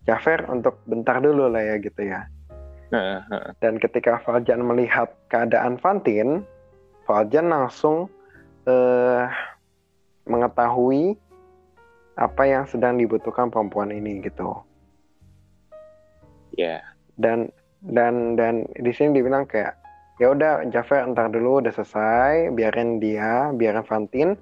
Jafar 0.06 0.46
untuk 0.46 0.78
bentar 0.86 1.18
dulu 1.18 1.50
lah 1.50 1.66
ya 1.66 1.76
gitu 1.82 2.02
ya. 2.06 2.30
Dan 3.58 3.82
ketika 3.82 4.22
Valjan 4.22 4.62
melihat 4.62 5.10
keadaan 5.26 5.82
Fantin, 5.82 6.46
Valjan 7.02 7.50
langsung 7.50 8.06
eh, 8.70 9.26
mengetahui 10.30 11.18
apa 12.14 12.42
yang 12.46 12.70
sedang 12.70 12.94
dibutuhkan 12.94 13.50
perempuan 13.50 13.90
ini 13.90 14.22
gitu. 14.22 14.62
ya. 16.54 16.78
dan 17.18 17.50
dan 17.84 18.34
dan 18.34 18.64
di 18.74 18.90
sini 18.90 19.20
dibilang 19.20 19.44
kayak 19.44 19.76
ya 20.16 20.32
udah 20.32 20.64
Jafar 20.72 21.04
entar 21.04 21.28
dulu 21.28 21.60
udah 21.60 21.72
selesai 21.74 22.54
biarin 22.54 22.96
dia 22.96 23.52
biarin 23.52 23.84
Fantin 23.84 24.38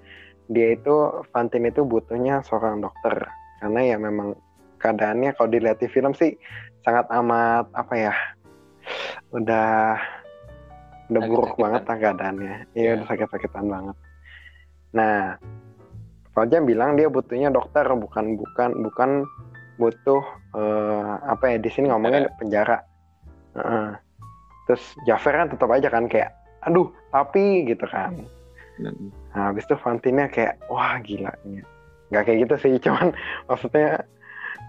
dia 0.46 0.76
itu 0.76 1.10
Fantin 1.32 1.66
itu 1.66 1.82
butuhnya 1.82 2.44
seorang 2.46 2.84
dokter 2.84 3.26
karena 3.58 3.80
ya 3.82 3.96
memang 3.98 4.36
keadaannya 4.78 5.34
kalau 5.34 5.48
dilihat 5.50 5.78
di 5.82 5.88
film 5.90 6.12
sih 6.14 6.34
sangat 6.82 7.06
amat 7.10 7.66
apa 7.74 7.94
ya 7.94 8.14
udah 9.32 9.96
udah 11.10 11.22
buruk 11.26 11.54
Sakit-sakitan. 11.56 11.62
banget 11.62 11.82
lah 11.88 11.96
keadaannya 11.98 12.54
iya 12.74 12.82
Ya. 12.82 12.92
udah 12.98 13.06
sakit-sakitan 13.10 13.64
banget 13.66 13.96
nah 14.92 15.18
Fajar 16.32 16.64
bilang 16.64 16.96
dia 16.96 17.12
butuhnya 17.12 17.52
dokter 17.52 17.84
bukan 17.92 18.40
bukan 18.40 18.70
bukan 18.88 19.10
butuh 19.76 20.24
eh, 20.56 21.12
apa 21.28 21.44
ya 21.52 21.56
di 21.60 21.68
sini 21.68 21.92
ngomongnya 21.92 22.32
penjara. 22.40 22.80
Heeh. 23.56 23.88
Terus 24.68 24.84
Jafar 25.04 25.34
kan 25.44 25.48
tetap 25.50 25.68
aja 25.68 25.88
kan 25.90 26.06
kayak 26.06 26.30
aduh 26.62 26.88
tapi 27.10 27.66
gitu 27.66 27.84
kan. 27.90 28.14
Hmm. 28.78 29.10
Nah, 29.34 29.52
habis 29.52 29.68
itu 29.68 29.76
Fantinnya 29.78 30.30
kayak 30.30 30.58
wah 30.70 30.96
gila. 31.02 31.32
Nggak 32.08 32.22
kayak 32.24 32.38
gitu 32.48 32.54
sih, 32.60 32.72
cuman 32.84 33.12
maksudnya 33.46 34.06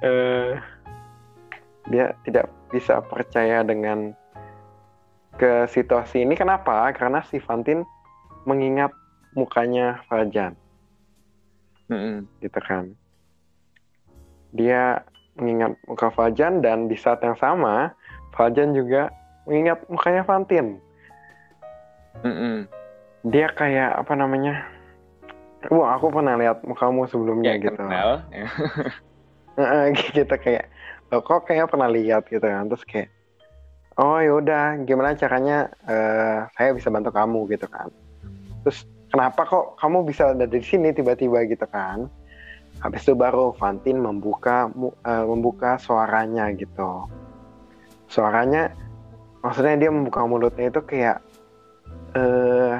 eh 0.03 0.59
dia 1.91 2.15
tidak 2.23 2.47
bisa 2.71 3.03
percaya 3.03 3.61
dengan 3.63 4.15
ke 5.35 5.67
situasi 5.67 6.23
ini 6.23 6.37
kenapa? 6.37 6.93
Karena 6.95 7.25
si 7.27 7.41
Fantin 7.41 7.83
mengingat 8.47 8.91
mukanya 9.33 10.03
Fajan 10.05 10.53
Mm-mm. 11.89 12.29
gitu 12.39 12.59
kan. 12.63 12.93
Dia 14.53 15.01
mengingat 15.33 15.73
muka 15.89 16.13
Fajan 16.13 16.61
dan 16.61 16.85
di 16.85 16.93
saat 16.93 17.25
yang 17.25 17.33
sama 17.41 17.97
Fajan 18.33 18.73
juga 18.73 19.13
mengingat 19.45 19.85
mukanya 19.87 20.25
Fantin. 20.25 20.81
Mm-mm. 22.23 22.65
Dia 23.29 23.47
kayak 23.53 24.03
apa 24.03 24.13
namanya? 24.17 24.65
Wah, 25.71 25.95
aku 25.95 26.11
pernah 26.11 26.35
lihat 26.35 26.59
mukamu 26.67 27.07
sebelumnya 27.07 27.55
Ya, 27.55 27.61
gitu. 27.69 27.77
kenal. 27.79 28.09
Ya. 29.53 29.93
Gitu 29.93 30.25
kayak 30.33 30.65
"Loh, 31.13 31.21
kok 31.21 31.45
kayak 31.45 31.69
pernah 31.69 31.85
lihat 31.85 32.25
gitu 32.25 32.41
kan. 32.41 32.65
Terus 32.73 32.81
kayak 32.89 33.13
oh 34.01 34.17
yaudah 34.17 34.81
gimana 34.81 35.13
caranya 35.13 35.69
eh, 35.85 36.49
saya 36.57 36.73
bisa 36.73 36.89
bantu 36.89 37.13
kamu 37.13 37.45
gitu 37.53 37.69
kan. 37.69 37.93
Terus 38.65 38.81
kenapa 39.13 39.45
kok 39.45 39.77
kamu 39.77 40.09
bisa 40.09 40.33
ada 40.33 40.49
di 40.49 40.57
sini 40.65 40.89
tiba-tiba 40.89 41.45
gitu 41.45 41.69
kan? 41.69 42.09
Habis 42.81 43.05
itu 43.05 43.13
baru 43.13 43.53
Fantin 43.53 44.01
membuka 44.01 44.73
eh, 45.05 45.25
membuka 45.29 45.77
suaranya 45.77 46.49
gitu. 46.57 47.05
Suaranya 48.13 48.69
maksudnya 49.41 49.73
dia 49.81 49.89
membuka 49.89 50.21
mulutnya 50.29 50.69
itu 50.69 50.81
kayak 50.85 51.17
eh 52.13 52.77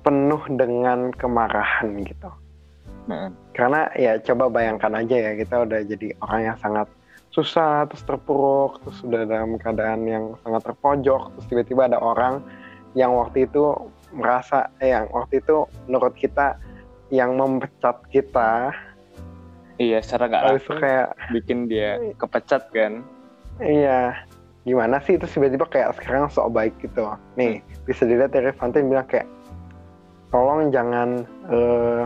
penuh 0.00 0.40
dengan 0.56 1.12
kemarahan 1.12 2.00
gitu. 2.00 2.32
Mm-mm. 3.12 3.36
Karena 3.52 3.92
ya 3.92 4.16
coba 4.24 4.48
bayangkan 4.48 5.04
aja 5.04 5.16
ya 5.20 5.32
kita 5.36 5.68
udah 5.68 5.84
jadi 5.84 6.16
orang 6.24 6.40
yang 6.48 6.56
sangat 6.56 6.88
susah 7.28 7.84
terus 7.92 8.04
terpuruk 8.08 8.80
terus 8.80 9.04
sudah 9.04 9.28
dalam 9.28 9.60
keadaan 9.60 10.08
yang 10.08 10.24
sangat 10.40 10.64
terpojok 10.64 11.28
terus 11.36 11.46
tiba-tiba 11.52 11.92
ada 11.92 12.00
orang 12.00 12.40
yang 12.96 13.12
waktu 13.12 13.44
itu 13.44 13.76
merasa 14.16 14.72
eh, 14.80 14.96
yang 14.96 15.12
waktu 15.12 15.44
itu 15.44 15.68
menurut 15.84 16.16
kita 16.16 16.56
yang 17.12 17.36
memecat 17.36 18.00
kita 18.08 18.72
Iya, 19.78 20.02
secara 20.02 20.26
nggak 20.26 20.42
langsung 20.42 20.76
kayak 20.82 21.08
bikin 21.30 21.70
dia 21.70 22.02
kepecat 22.18 22.66
kan. 22.74 23.06
Iya 23.60 24.14
gimana 24.62 25.00
sih 25.00 25.16
terus 25.16 25.32
tiba-tiba 25.32 25.64
kayak 25.64 25.96
sekarang 25.96 26.28
sok 26.28 26.52
baik 26.52 26.74
gitu 26.78 27.08
nih 27.34 27.58
bisa 27.84 28.04
dilihat 28.04 28.30
dari 28.30 28.52
Fantin 28.52 28.86
bilang 28.86 29.08
kayak 29.08 29.24
tolong 30.28 30.68
jangan 30.68 31.24
eh, 31.48 32.04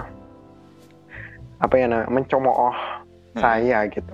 apa 1.59 1.75
ya 1.75 1.87
namanya 1.87 2.11
mencemooh 2.11 2.77
Hmm. 3.33 3.41
saya 3.41 3.88
gitu. 3.88 4.12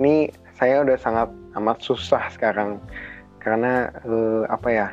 Ini 0.00 0.32
saya 0.56 0.80
udah 0.80 0.96
sangat 0.96 1.28
amat 1.52 1.84
susah 1.84 2.32
sekarang 2.32 2.80
karena 3.44 3.92
eh, 4.08 4.42
apa 4.48 4.68
ya 4.72 4.86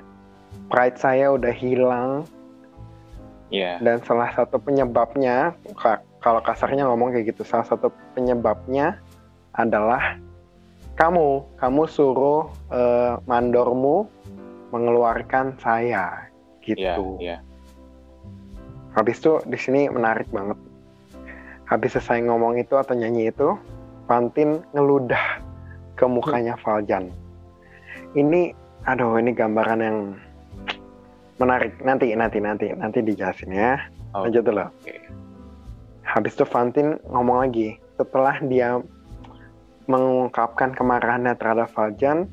pride 0.67 0.99
saya 0.99 1.31
udah 1.31 1.55
hilang 1.55 2.27
Iya. 3.47 3.79
dan 3.79 4.03
salah 4.03 4.27
satu 4.36 4.60
penyebabnya 4.60 5.55
ka- 5.79 6.03
kalau 6.19 6.43
kasarnya 6.43 6.84
ngomong 6.84 7.15
kayak 7.15 7.31
gitu 7.31 7.47
salah 7.47 7.63
satu 7.63 7.95
penyebabnya 8.12 8.99
adalah 9.55 10.19
kamu 10.95 11.43
kamu 11.60 11.84
suruh 11.91 12.47
eh, 12.71 13.19
mandormu 13.27 14.08
mengeluarkan 14.71 15.55
saya 15.60 16.31
gitu. 16.63 17.19
Iya. 17.21 17.39
Habis 18.95 19.19
itu 19.19 19.43
di 19.47 19.60
sini 19.60 19.81
menarik 19.91 20.27
banget. 20.31 20.55
Habis 21.67 21.99
selesai 21.99 22.23
ngomong 22.25 22.55
itu 22.62 22.79
atau 22.79 22.95
nyanyi 22.95 23.34
itu, 23.34 23.60
Fantin 24.08 24.63
ngeludah 24.71 25.41
ke 25.99 26.05
mukanya 26.08 26.55
Valjan. 26.62 27.10
Ini, 28.15 28.55
aduh, 28.88 29.19
ini 29.19 29.36
gambaran 29.36 29.81
yang 29.81 29.97
menarik. 31.41 31.75
Nanti, 31.84 32.15
nanti, 32.15 32.39
nanti, 32.39 32.71
nanti 32.71 32.99
dijelasin 33.03 33.51
ya. 33.51 33.81
Lanjut 34.15 34.45
dulu. 34.47 34.63
Oke. 34.63 34.95
Habis 36.05 36.38
itu 36.38 36.45
Fantin 36.47 36.95
ngomong 37.10 37.43
lagi. 37.49 37.75
Setelah 37.97 38.39
dia 38.45 38.79
mengungkapkan 39.86 40.74
kemarahannya 40.74 41.38
terhadap 41.38 41.69
Valjan, 41.74 42.30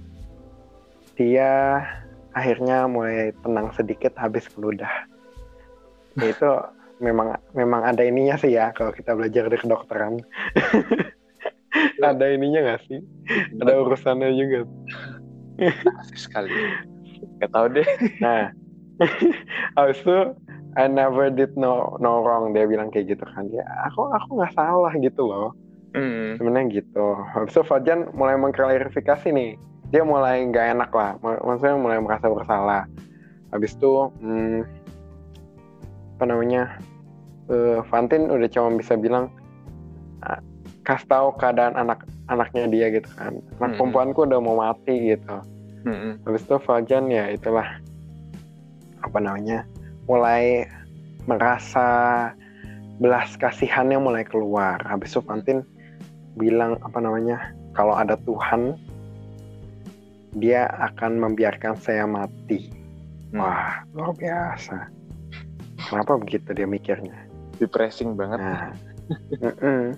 dia 1.17 1.83
akhirnya 2.33 2.89
mulai 2.89 3.37
tenang 3.45 3.73
sedikit 3.77 4.17
habis 4.17 4.49
keludah. 4.49 4.91
Itu 6.17 6.65
memang 7.03 7.37
memang 7.53 7.83
ada 7.83 8.01
ininya 8.05 8.39
sih 8.39 8.55
ya 8.55 8.73
kalau 8.73 8.93
kita 8.93 9.13
belajar 9.13 9.49
di 9.53 9.59
kedokteran. 9.61 10.21
ada 12.03 12.27
ininya 12.29 12.61
nggak 12.73 12.83
sih? 12.89 13.01
Ada 13.61 13.73
urusannya 13.81 14.31
juga. 14.37 14.59
Asik 16.01 16.19
sekali. 16.19 16.53
Gak 17.39 17.51
tau 17.55 17.71
deh. 17.71 17.87
Nah, 18.19 18.51
habis 19.79 20.01
itu 20.03 20.19
I 20.73 20.89
never 20.89 21.29
did 21.29 21.53
no 21.57 22.01
no 22.01 22.25
wrong 22.25 22.57
dia 22.57 22.65
bilang 22.65 22.89
kayak 22.89 23.17
gitu 23.17 23.25
kan 23.29 23.45
ya 23.53 23.65
aku 23.89 24.09
aku 24.09 24.41
nggak 24.41 24.55
salah 24.57 24.93
gitu 24.97 25.29
loh 25.29 25.53
Hmm. 25.93 26.41
sebenarnya 26.41 26.83
gitu. 26.83 27.07
Habis 27.37 27.53
itu 27.53 27.63
Fajan 27.69 28.09
mulai 28.17 28.37
mengklarifikasi 28.41 29.29
nih. 29.29 29.61
Dia 29.93 30.03
mulai 30.03 30.41
nggak 30.49 30.67
enak 30.79 30.91
lah. 30.93 31.21
Mak- 31.21 31.45
maksudnya 31.45 31.77
mulai 31.77 31.99
merasa 32.01 32.33
bersalah. 32.33 32.89
Habis 33.53 33.77
itu 33.77 34.09
hmm, 34.25 34.65
apa 36.17 36.25
namanya 36.25 36.81
eh 37.53 37.85
Fantin 37.93 38.33
udah 38.33 38.49
cuma 38.49 38.81
bisa 38.81 38.97
bilang 38.97 39.29
"Ah, 40.25 40.41
kasih 40.89 41.09
tahu 41.11 41.37
keadaan 41.37 41.77
anak 41.77 42.09
anaknya 42.33 42.65
dia 42.73 42.87
gitu 42.89 43.11
kan. 43.19 43.37
Anak 43.61 43.77
Mm-mm. 43.77 43.79
perempuanku 43.79 44.25
udah 44.25 44.41
mau 44.41 44.57
mati 44.57 45.13
gitu. 45.13 45.37
Hmm. 45.83 46.15
habis 46.23 46.47
itu 46.47 46.57
Fajan 46.63 47.11
ya 47.11 47.27
itulah 47.35 47.67
apa 49.03 49.19
namanya 49.19 49.67
mulai 50.07 50.63
merasa 51.27 52.31
belas 53.03 53.35
kasihannya 53.35 53.99
mulai 53.99 54.23
keluar. 54.23 54.79
Habis 54.87 55.19
itu 55.19 55.21
Fantin 55.27 55.67
bilang 56.37 56.81
apa 56.81 56.99
namanya 56.99 57.53
kalau 57.77 57.97
ada 57.97 58.17
Tuhan 58.25 58.77
dia 60.37 60.69
akan 60.81 61.21
membiarkan 61.21 61.77
saya 61.77 62.09
mati 62.09 62.73
Hmm. 63.33 63.41
wah 63.41 63.81
luar 63.97 64.13
biasa 64.13 64.93
kenapa 65.89 66.21
begitu 66.21 66.53
dia 66.53 66.69
mikirnya 66.69 67.33
Depressing 67.63 68.19
banget. 68.19 68.43
Nah, 68.43 68.75
mm-mm. 69.39 69.95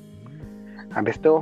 habis 0.93 1.17
itu 1.17 1.41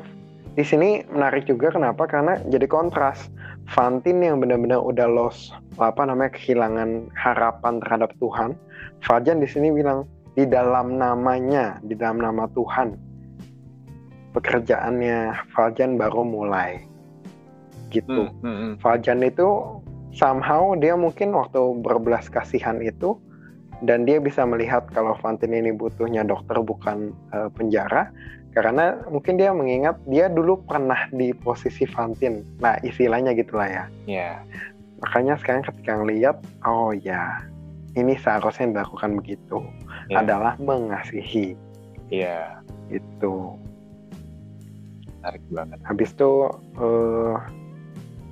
di 0.55 0.63
sini 0.63 1.03
menarik 1.11 1.51
juga 1.51 1.75
kenapa? 1.75 2.07
Karena 2.07 2.39
jadi 2.47 2.71
kontras. 2.71 3.27
Fantin 3.75 4.23
yang 4.23 4.43
benar-benar 4.43 4.83
udah 4.83 5.07
lost 5.07 5.55
apa 5.79 6.07
namanya 6.07 6.35
kehilangan 6.35 7.11
harapan 7.19 7.83
terhadap 7.83 8.11
Tuhan. 8.23 8.59
Fajan 9.03 9.43
di 9.43 9.49
sini 9.51 9.75
bilang 9.75 10.07
di 10.39 10.47
dalam 10.47 10.95
namanya, 10.99 11.83
di 11.87 11.99
dalam 11.99 12.23
nama 12.23 12.47
Tuhan. 12.55 12.95
Pekerjaannya 14.33 15.37
Fajan 15.53 16.01
baru 16.01 16.25
mulai. 16.25 16.85
Gitu. 17.93 18.33
Hmm. 18.33 18.41
Hmm. 18.41 18.57
hmm. 18.57 18.73
Fajan 18.81 19.21
itu 19.21 19.81
somehow 20.13 20.73
dia 20.77 20.97
mungkin 20.97 21.33
waktu 21.33 21.81
berbelas 21.81 22.29
kasihan 22.29 22.81
itu 22.81 23.17
dan 23.85 24.05
dia 24.07 24.23
bisa 24.23 24.45
melihat 24.47 24.87
kalau 24.93 25.17
Fantin 25.19 25.53
ini 25.53 25.75
butuhnya 25.75 26.23
dokter 26.23 26.61
bukan 26.63 27.11
eh, 27.35 27.51
penjara 27.53 28.09
karena 28.53 29.01
mungkin 29.09 29.41
dia 29.41 29.49
mengingat 29.57 29.97
dia 30.05 30.29
dulu 30.29 30.61
pernah 30.69 31.09
di 31.09 31.33
posisi 31.33 31.89
Fantin. 31.89 32.45
Nah, 32.61 32.77
istilahnya 32.85 33.33
gitulah 33.33 33.65
ya. 33.69 33.85
Ya. 34.05 34.31
Makanya 35.01 35.41
sekarang 35.41 35.65
ketika 35.67 35.99
ngeliat, 35.99 36.37
oh 36.69 36.93
ya, 36.93 37.43
ini 37.97 38.15
seharusnya 38.21 38.71
dilakukan 38.71 39.19
begitu 39.19 39.65
Ya. 40.13 40.21
adalah 40.21 40.61
mengasihi 40.61 41.57
Iya. 42.13 42.61
itu. 42.93 43.57
Menarik 45.23 45.45
banget. 45.55 45.79
habis 45.87 46.11
itu 46.11 46.51
eh 46.83 47.35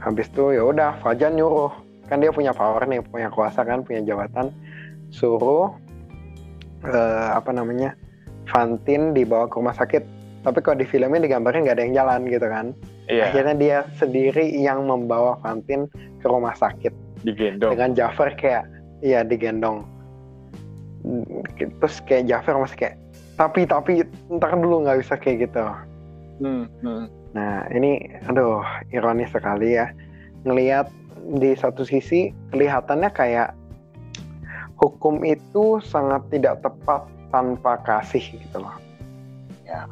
habis 0.03 0.26
itu 0.26 0.44
ya 0.59 0.66
udah 0.66 0.98
Fajan 0.98 1.38
nyuruh. 1.38 1.70
Kan 2.11 2.18
dia 2.18 2.35
punya 2.35 2.50
power 2.50 2.83
nih 2.90 2.98
punya 3.07 3.31
kuasa 3.31 3.62
kan 3.62 3.87
punya 3.87 4.03
jabatan. 4.03 4.50
Suruh 5.14 5.70
eh 6.83 7.31
apa 7.31 7.55
namanya 7.55 7.94
Fantin 8.50 9.14
dibawa 9.14 9.46
ke 9.46 9.55
rumah 9.62 9.76
sakit. 9.79 10.03
Tapi 10.42 10.59
kalau 10.66 10.83
di 10.83 10.87
filmnya 10.88 11.22
digambarin 11.22 11.62
nggak 11.62 11.76
ada 11.79 11.85
yang 11.87 11.94
jalan 11.94 12.20
gitu 12.26 12.46
kan. 12.50 12.66
Iya. 13.11 13.26
akhirnya 13.26 13.55
dia 13.59 13.79
sendiri 13.98 14.55
yang 14.55 14.87
membawa 14.87 15.38
Fantin 15.42 15.90
ke 16.22 16.26
rumah 16.26 16.55
sakit. 16.59 16.94
Digendong. 17.20 17.76
dengan 17.76 17.92
Jafar 17.92 18.33
kayak 18.35 18.64
iya 19.05 19.22
digendong. 19.22 19.87
Terus 21.55 22.03
kayak 22.09 22.26
Jafar 22.26 22.59
masih 22.59 22.76
kayak 22.81 22.96
tapi 23.37 23.64
tapi 23.64 24.05
ntar 24.29 24.53
dulu 24.57 24.85
nggak 24.85 25.00
bisa 25.00 25.14
kayak 25.16 25.48
gitu 25.48 25.64
Hmm. 26.40 26.64
Hmm. 26.81 27.05
Nah, 27.37 27.68
ini 27.70 28.00
aduh, 28.26 28.64
ironis 28.90 29.31
sekali 29.31 29.76
ya. 29.76 29.92
Ngelihat 30.48 30.88
di 31.37 31.53
satu 31.53 31.85
sisi 31.85 32.33
kelihatannya 32.50 33.12
kayak 33.12 33.53
hukum 34.81 35.20
itu 35.22 35.79
sangat 35.85 36.24
tidak 36.33 36.64
tepat 36.64 37.05
tanpa 37.29 37.76
kasih 37.85 38.24
gitu 38.24 38.59
loh. 38.64 38.74
Ya. 39.68 39.85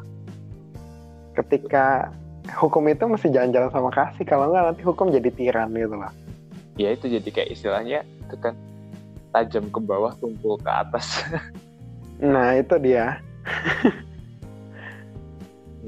Ketika 1.37 2.11
hukum 2.57 2.89
itu 2.89 3.05
mesti 3.05 3.29
jalan-jalan 3.29 3.71
sama 3.71 3.93
kasih, 3.93 4.25
kalau 4.25 4.51
nggak 4.51 4.65
nanti 4.73 4.83
hukum 4.83 5.13
jadi 5.13 5.31
tiran 5.31 5.71
gitu 5.77 5.95
loh. 5.95 6.11
Ya 6.81 6.97
itu 6.97 7.07
jadi 7.07 7.29
kayak 7.29 7.53
istilahnya 7.53 8.03
itu 8.27 8.35
kan 8.41 8.57
tajam 9.37 9.69
ke 9.69 9.79
bawah 9.85 10.17
tumpul 10.19 10.57
ke 10.59 10.71
atas. 10.73 11.07
Nah, 12.19 12.59
itu 12.59 12.75
dia. 12.83 13.23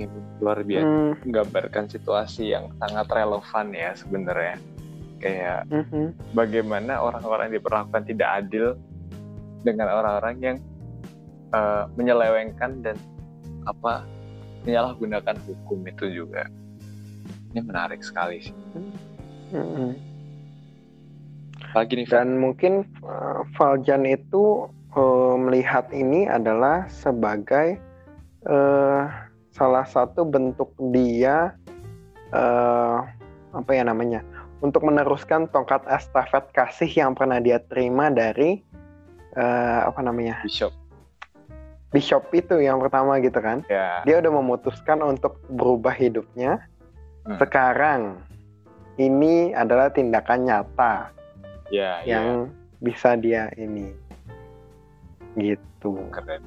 Ini 0.01 0.09
luar 0.41 0.65
biasa. 0.65 0.89
Hmm, 0.89 1.13
Menggambarkan 1.29 1.85
situasi 1.93 2.57
yang 2.57 2.73
sangat 2.81 3.07
relevan 3.13 3.67
ya 3.77 3.91
sebenarnya. 3.93 4.57
Kayak 5.21 5.69
mhm. 5.69 6.17
bagaimana 6.33 6.97
orang-orang 6.97 7.53
yang 7.53 7.61
diperlakukan 7.61 8.09
tidak 8.09 8.29
adil 8.41 8.73
dengan 9.61 9.93
orang-orang 9.93 10.37
yang 10.41 10.57
eh, 11.53 11.85
menyelewengkan 11.93 12.81
dan 12.81 12.97
apa 13.69 14.09
menyalahgunakan 14.65 15.37
hukum 15.45 15.85
itu 15.85 16.25
juga. 16.25 16.49
Ini 17.53 17.61
menarik 17.61 18.01
sekali 18.01 18.41
sih. 18.41 18.57
Mhm. 19.53 20.11
Apalagi 21.71 22.03
nih, 22.03 22.07
Van. 22.11 22.19
Dan 22.19 22.29
mungkin 22.43 22.73
uh, 23.07 23.47
Valjan 23.55 24.03
itu 24.03 24.67
uh, 24.99 25.35
melihat 25.39 25.87
ini 25.95 26.27
adalah 26.27 26.91
sebagai 26.91 27.79
uh, 28.51 29.07
salah 29.61 29.85
satu 29.85 30.25
bentuk 30.25 30.73
dia 30.89 31.53
uh, 32.33 33.05
apa 33.53 33.71
ya 33.71 33.85
namanya 33.85 34.25
untuk 34.65 34.89
meneruskan 34.89 35.53
tongkat 35.53 35.85
estafet 35.85 36.49
kasih 36.57 36.89
yang 36.89 37.13
pernah 37.13 37.37
dia 37.37 37.61
terima 37.61 38.09
dari 38.09 38.65
uh, 39.37 39.85
apa 39.85 40.01
namanya 40.01 40.41
Bishop. 40.41 40.73
bishop 41.93 42.25
itu 42.33 42.57
yang 42.57 42.81
pertama 42.81 43.21
gitu 43.21 43.37
kan 43.37 43.61
Ya. 43.69 44.01
dia 44.09 44.17
udah 44.17 44.33
memutuskan 44.33 45.05
untuk 45.05 45.37
berubah 45.53 45.93
hidupnya 45.93 46.65
Hmm. 47.21 47.37
sekarang 47.37 48.01
ini 48.97 49.53
adalah 49.53 49.93
tindakan 49.93 50.49
nyata 50.49 51.13
Ya, 51.69 52.01
ya. 52.01 52.17
yang 52.17 52.49
bisa 52.81 53.13
dia 53.13 53.53
ini 53.61 53.93
gitu 55.37 56.01
keren. 56.11 56.41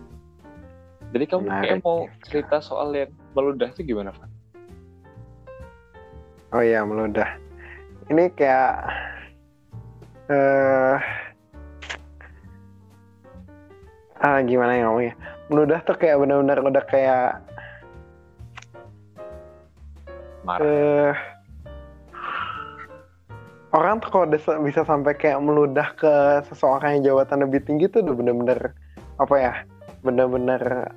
Jadi 1.14 1.26
kamu 1.30 1.46
Menarik 1.46 1.70
kayak 1.70 1.86
mau 1.86 2.10
ya. 2.10 2.12
cerita 2.26 2.58
soal 2.58 2.90
yang 2.98 3.14
meludah 3.38 3.70
itu 3.70 3.86
gimana, 3.86 4.10
Van? 4.18 4.34
oh 6.54 6.62
iya 6.62 6.86
meludah 6.86 7.28
ini 8.14 8.30
kayak 8.38 8.86
eh 10.30 10.98
ah 14.24 14.40
gimana 14.46 14.78
ya 14.78 14.88
ngomongnya 14.88 15.14
meludah 15.50 15.80
tuh 15.84 15.98
kayak 15.98 16.22
benar-benar 16.22 16.58
udah 16.64 16.84
kayak 16.88 17.42
marah 20.46 20.64
eh 20.64 21.14
orang 23.74 23.98
tuh 23.98 24.14
kalau 24.14 24.30
bisa, 24.30 24.62
bisa 24.62 24.86
sampai 24.86 25.18
kayak 25.18 25.42
meludah 25.42 25.98
ke 25.98 26.46
seseorang 26.54 27.02
yang 27.02 27.18
jabatan 27.18 27.50
lebih 27.50 27.66
tinggi 27.66 27.90
tuh 27.90 28.06
udah 28.06 28.14
bener-bener 28.14 28.60
apa 29.18 29.36
ya 29.42 29.54
bener-bener 30.06 30.94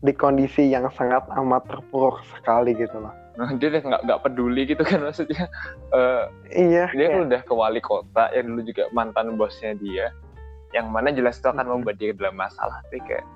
di 0.00 0.12
kondisi 0.12 0.64
yang 0.66 0.88
sangat 0.90 1.28
amat 1.30 1.68
terpuruk 1.68 2.24
sekali 2.26 2.72
gitu 2.72 2.96
loh. 2.96 3.12
Dia 3.56 3.68
udah 3.68 3.82
nggak 3.82 4.02
nggak 4.04 4.20
peduli 4.20 4.62
gitu 4.64 4.80
kan 4.80 5.00
maksudnya. 5.00 5.44
Eh, 5.92 6.22
iya 6.56 6.84
dia 6.90 7.06
kayak- 7.08 7.24
udah 7.24 7.40
ke 7.40 7.52
wali 7.52 7.80
kota 7.80 8.28
yang 8.32 8.48
dulu 8.48 8.60
juga 8.64 8.84
mantan 8.90 9.36
bosnya 9.36 9.76
dia. 9.76 10.12
Yang 10.72 10.86
mana 10.88 11.08
jelas 11.10 11.36
itu 11.36 11.48
akan 11.48 11.66
membuat 11.66 11.96
dia 11.96 12.12
dalam 12.12 12.36
masalah 12.36 12.80
tapi 12.84 13.00
kayak 13.02 13.26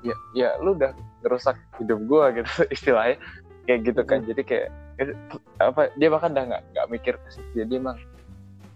ya 0.00 0.14
ya 0.32 0.48
lu 0.62 0.74
udah 0.74 0.94
ngerusak 1.20 1.58
hidup 1.78 1.98
gua 2.06 2.30
gitu 2.30 2.46
istilahnya. 2.74 3.18
Kayak 3.66 3.80
gitu 3.84 4.00
kan 4.02 4.18
Mhm. 4.22 4.26
jadi 4.30 4.42
kayak 4.42 4.66
eh, 4.98 5.14
apa 5.58 5.90
dia 5.94 6.08
bahkan 6.08 6.30
udah 6.32 6.44
nggak 6.48 6.62
nggak 6.72 6.86
mikir 6.88 7.14
ke 7.16 7.28
situ. 7.30 7.50
Jadi 7.56 7.72
emang 7.76 7.98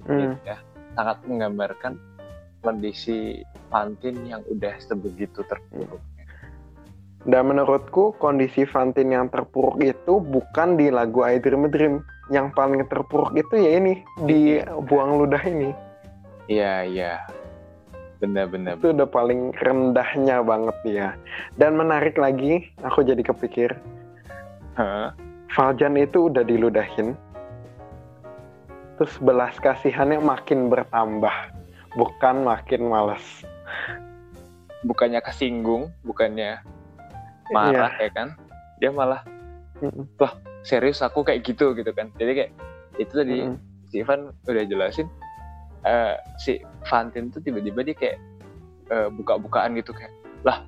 Hmm. 0.02 0.34
ya 0.42 0.58
sangat 0.94 1.22
menggambarkan 1.24 1.94
kondisi 2.58 3.38
Fantin 3.70 4.18
yang 4.26 4.42
udah 4.46 4.74
sebegitu 4.78 5.42
terpuruk 5.42 6.02
Dan 7.22 7.54
menurutku 7.54 8.18
kondisi 8.18 8.66
Fantin 8.66 9.14
yang 9.14 9.30
terpuruk 9.30 9.78
itu 9.78 10.18
bukan 10.18 10.74
di 10.74 10.90
lagu 10.90 11.22
I 11.22 11.38
Dream 11.38 11.66
a 11.66 11.70
Dream. 11.70 12.02
Yang 12.34 12.50
paling 12.58 12.82
terpuruk 12.90 13.34
itu 13.38 13.54
ya 13.58 13.78
ini 13.78 14.02
di 14.26 14.58
buang 14.90 15.22
ludah 15.22 15.42
ini. 15.46 15.70
iya 16.50 16.82
iya 16.82 17.22
benar-benar 18.18 18.78
Itu 18.78 18.94
udah 18.94 19.06
paling 19.10 19.54
rendahnya 19.58 20.42
banget 20.42 20.78
ya. 20.86 21.08
Dan 21.58 21.74
menarik 21.74 22.14
lagi, 22.18 22.70
aku 22.86 23.02
jadi 23.02 23.22
kepikir, 23.22 23.74
Hah? 24.78 25.14
Valjan 25.52 25.98
itu 25.98 26.30
udah 26.30 26.46
diludahin. 26.46 27.18
Terus 28.96 29.14
belas 29.18 29.58
kasihannya 29.58 30.22
makin 30.22 30.70
bertambah, 30.70 31.34
bukan 31.98 32.46
makin 32.46 32.86
males. 32.86 33.46
bukannya 34.82 35.22
kesinggung 35.22 35.94
bukannya 36.02 36.58
Iya. 37.52 37.56
marah 37.56 37.92
ya 38.00 38.10
kan 38.10 38.28
dia 38.80 38.90
malah 38.90 39.22
Mm-mm. 39.84 40.08
serius 40.64 41.04
aku 41.04 41.22
kayak 41.22 41.44
gitu 41.44 41.76
gitu 41.76 41.90
kan 41.92 42.08
jadi 42.16 42.32
kayak 42.32 42.50
itu 42.96 43.12
tadi 43.12 43.36
Mm-mm. 43.44 43.56
si 43.92 44.00
Ivan 44.00 44.32
udah 44.48 44.64
jelasin 44.64 45.06
eh, 45.84 46.16
si 46.40 46.62
Fantin 46.88 47.28
tuh 47.28 47.44
tiba-tiba 47.44 47.84
dia 47.84 47.96
kayak 47.96 48.18
eh, 48.90 49.08
buka-bukaan 49.12 49.76
gitu 49.76 49.92
kayak 49.92 50.12
lah 50.42 50.64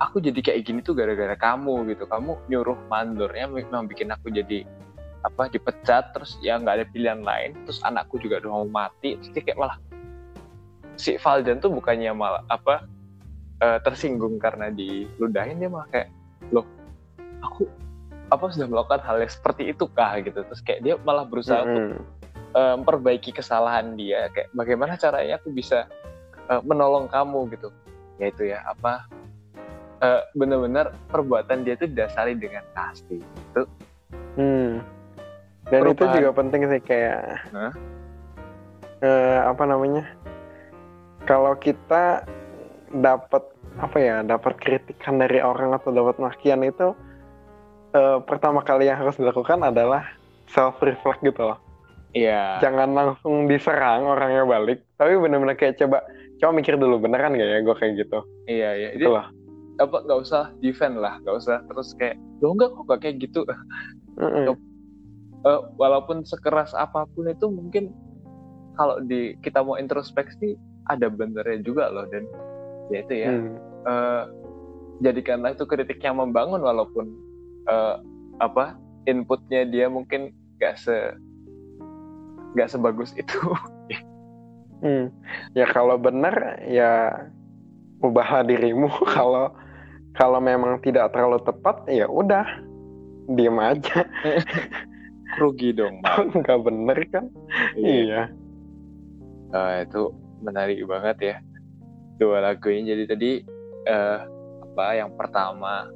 aku 0.00 0.18
jadi 0.18 0.40
kayak 0.40 0.66
gini 0.66 0.80
tuh 0.82 0.96
gara-gara 0.96 1.34
kamu 1.38 1.94
gitu 1.94 2.04
kamu 2.08 2.38
nyuruh 2.50 2.78
mandornya 2.90 3.46
memang 3.46 3.86
bikin 3.86 4.10
aku 4.10 4.30
jadi 4.30 4.66
apa 5.24 5.48
dipecat 5.48 6.12
terus 6.12 6.36
ya 6.44 6.60
nggak 6.60 6.84
ada 6.84 6.86
pilihan 6.92 7.24
lain 7.24 7.56
terus 7.64 7.80
anakku 7.80 8.20
juga 8.20 8.44
udah 8.44 8.50
mau 8.60 8.66
mati 8.68 9.16
terus 9.16 9.32
dia 9.32 9.40
kayak 9.40 9.56
malah 9.56 9.78
si 11.00 11.16
Valjan 11.16 11.64
tuh 11.64 11.72
bukannya 11.72 12.12
malah 12.12 12.44
apa 12.52 12.84
eh, 13.60 13.78
tersinggung 13.82 14.38
karena 14.38 14.70
diludahin 14.70 15.60
dia 15.60 15.70
malah 15.70 15.86
kayak 15.92 16.08
loh 16.50 16.66
aku 17.42 17.68
apa 18.32 18.50
sudah 18.50 18.66
melakukan 18.66 19.04
hal 19.04 19.20
yang 19.20 19.30
seperti 19.30 19.70
itu 19.70 19.84
kah 19.92 20.16
gitu 20.18 20.42
terus 20.42 20.64
kayak 20.64 20.80
dia 20.82 20.94
malah 21.04 21.28
berusaha 21.28 21.62
untuk 21.62 22.00
Mm-mm. 22.00 22.56
eh, 22.56 22.74
memperbaiki 22.80 23.30
kesalahan 23.30 23.94
dia 23.94 24.32
kayak 24.32 24.48
bagaimana 24.56 24.96
caranya 24.96 25.36
aku 25.38 25.52
bisa 25.52 25.86
eh, 26.48 26.60
menolong 26.64 27.06
kamu 27.06 27.52
gitu 27.52 27.68
yaitu 28.18 28.48
ya 28.50 28.64
apa 28.64 29.04
eh, 30.00 30.22
benar-benar 30.34 30.90
perbuatan 31.12 31.62
dia 31.62 31.76
itu 31.76 31.86
didasari 31.86 32.34
dengan 32.34 32.64
kasih 32.72 33.20
itu 33.20 33.62
Hmm. 34.34 34.82
Dan 35.70 35.80
itu 35.88 36.02
Perubahan. 36.02 36.14
juga 36.18 36.30
penting 36.34 36.60
sih 36.66 36.82
kayak 36.82 37.22
Hah? 37.54 37.72
eh, 39.00 39.38
apa 39.46 39.62
namanya? 39.62 40.04
Kalau 41.24 41.54
kita 41.54 42.26
dapat 42.94 43.42
apa 43.82 43.96
ya, 43.98 44.22
dapat 44.22 44.54
kritikan 44.62 45.18
dari 45.18 45.42
orang 45.42 45.74
atau 45.74 45.90
dapat 45.90 46.16
makian 46.22 46.62
itu 46.62 46.94
eh, 47.94 48.18
pertama 48.22 48.62
kali 48.62 48.86
yang 48.86 48.98
harus 49.02 49.18
dilakukan 49.18 49.62
adalah 49.66 50.06
self 50.50 50.78
reflect 50.82 51.22
gitu 51.26 51.42
loh. 51.42 51.58
iya 52.14 52.62
Jangan 52.62 52.94
langsung 52.94 53.50
diserang 53.50 54.06
orangnya 54.06 54.46
balik, 54.46 54.86
tapi 54.94 55.18
benar-benar 55.18 55.58
kayak 55.58 55.74
coba 55.82 56.06
coba 56.38 56.50
mikir 56.54 56.74
dulu 56.78 57.02
beneran 57.02 57.34
gak 57.34 57.48
ya 57.50 57.58
gue 57.62 57.76
kayak 57.78 57.92
gitu. 58.06 58.18
iya 58.46 58.70
iya 58.74 58.88
Jadi, 58.94 59.06
loh. 59.10 59.26
apa 59.82 60.06
nggak 60.06 60.20
usah 60.22 60.54
defend 60.62 61.02
lah 61.02 61.18
nggak 61.26 61.34
usah 61.34 61.58
terus 61.66 61.98
kayak 61.98 62.14
lo 62.38 62.54
enggak 62.54 62.70
kok 62.70 62.84
nggak 62.86 63.00
kayak 63.02 63.16
gitu 63.26 63.40
Mm-mm. 64.22 64.54
Eh, 65.44 65.60
walaupun 65.76 66.22
sekeras 66.24 66.72
apa 66.78 67.04
pun 67.12 67.28
itu 67.28 67.50
mungkin 67.50 67.90
kalau 68.80 69.02
di 69.02 69.36
kita 69.42 69.60
mau 69.60 69.76
introspeksi 69.76 70.56
ada 70.88 71.12
benernya 71.12 71.60
juga 71.60 71.90
loh 71.92 72.08
dan 72.08 72.24
ya 72.92 72.98
itu 73.00 73.14
ya 73.14 73.30
Hmm. 73.32 73.54
eh, 73.88 74.24
jadikanlah 75.00 75.52
itu 75.56 75.64
kritik 75.64 76.00
yang 76.00 76.20
membangun 76.20 76.60
walaupun 76.60 77.06
eh, 77.68 77.96
apa 78.40 78.76
inputnya 79.04 79.68
dia 79.68 79.86
mungkin 79.88 80.32
gak 80.60 80.80
se 80.80 80.96
gak 82.56 82.70
sebagus 82.70 83.12
itu 83.16 83.38
Hmm. 84.84 85.08
Ya 85.56 85.64
kalau 85.64 85.96
benar 85.96 86.60
ya 86.68 87.08
ubahlah 88.04 88.44
dirimu. 88.44 88.92
Kalau 89.16 89.48
kalau 90.12 90.38
memang 90.44 90.76
tidak 90.84 91.08
terlalu 91.16 91.40
tepat 91.40 91.88
ya 91.88 92.04
udah 92.04 92.44
diem 93.32 93.56
aja. 93.56 94.04
rugi 95.40 95.72
dong. 95.72 96.04
Nggak 96.36 96.60
bener 96.68 96.98
kan? 97.08 97.24
Iya. 97.80 98.28
Eh, 99.56 99.74
itu 99.88 100.12
menarik 100.44 100.84
banget 100.84 101.16
ya 101.32 101.36
dua 102.18 102.38
lagu 102.42 102.70
ini 102.70 102.94
jadi 102.94 103.04
tadi 103.10 103.30
eh, 103.88 104.20
apa 104.74 104.86
yang 104.98 105.14
pertama 105.14 105.86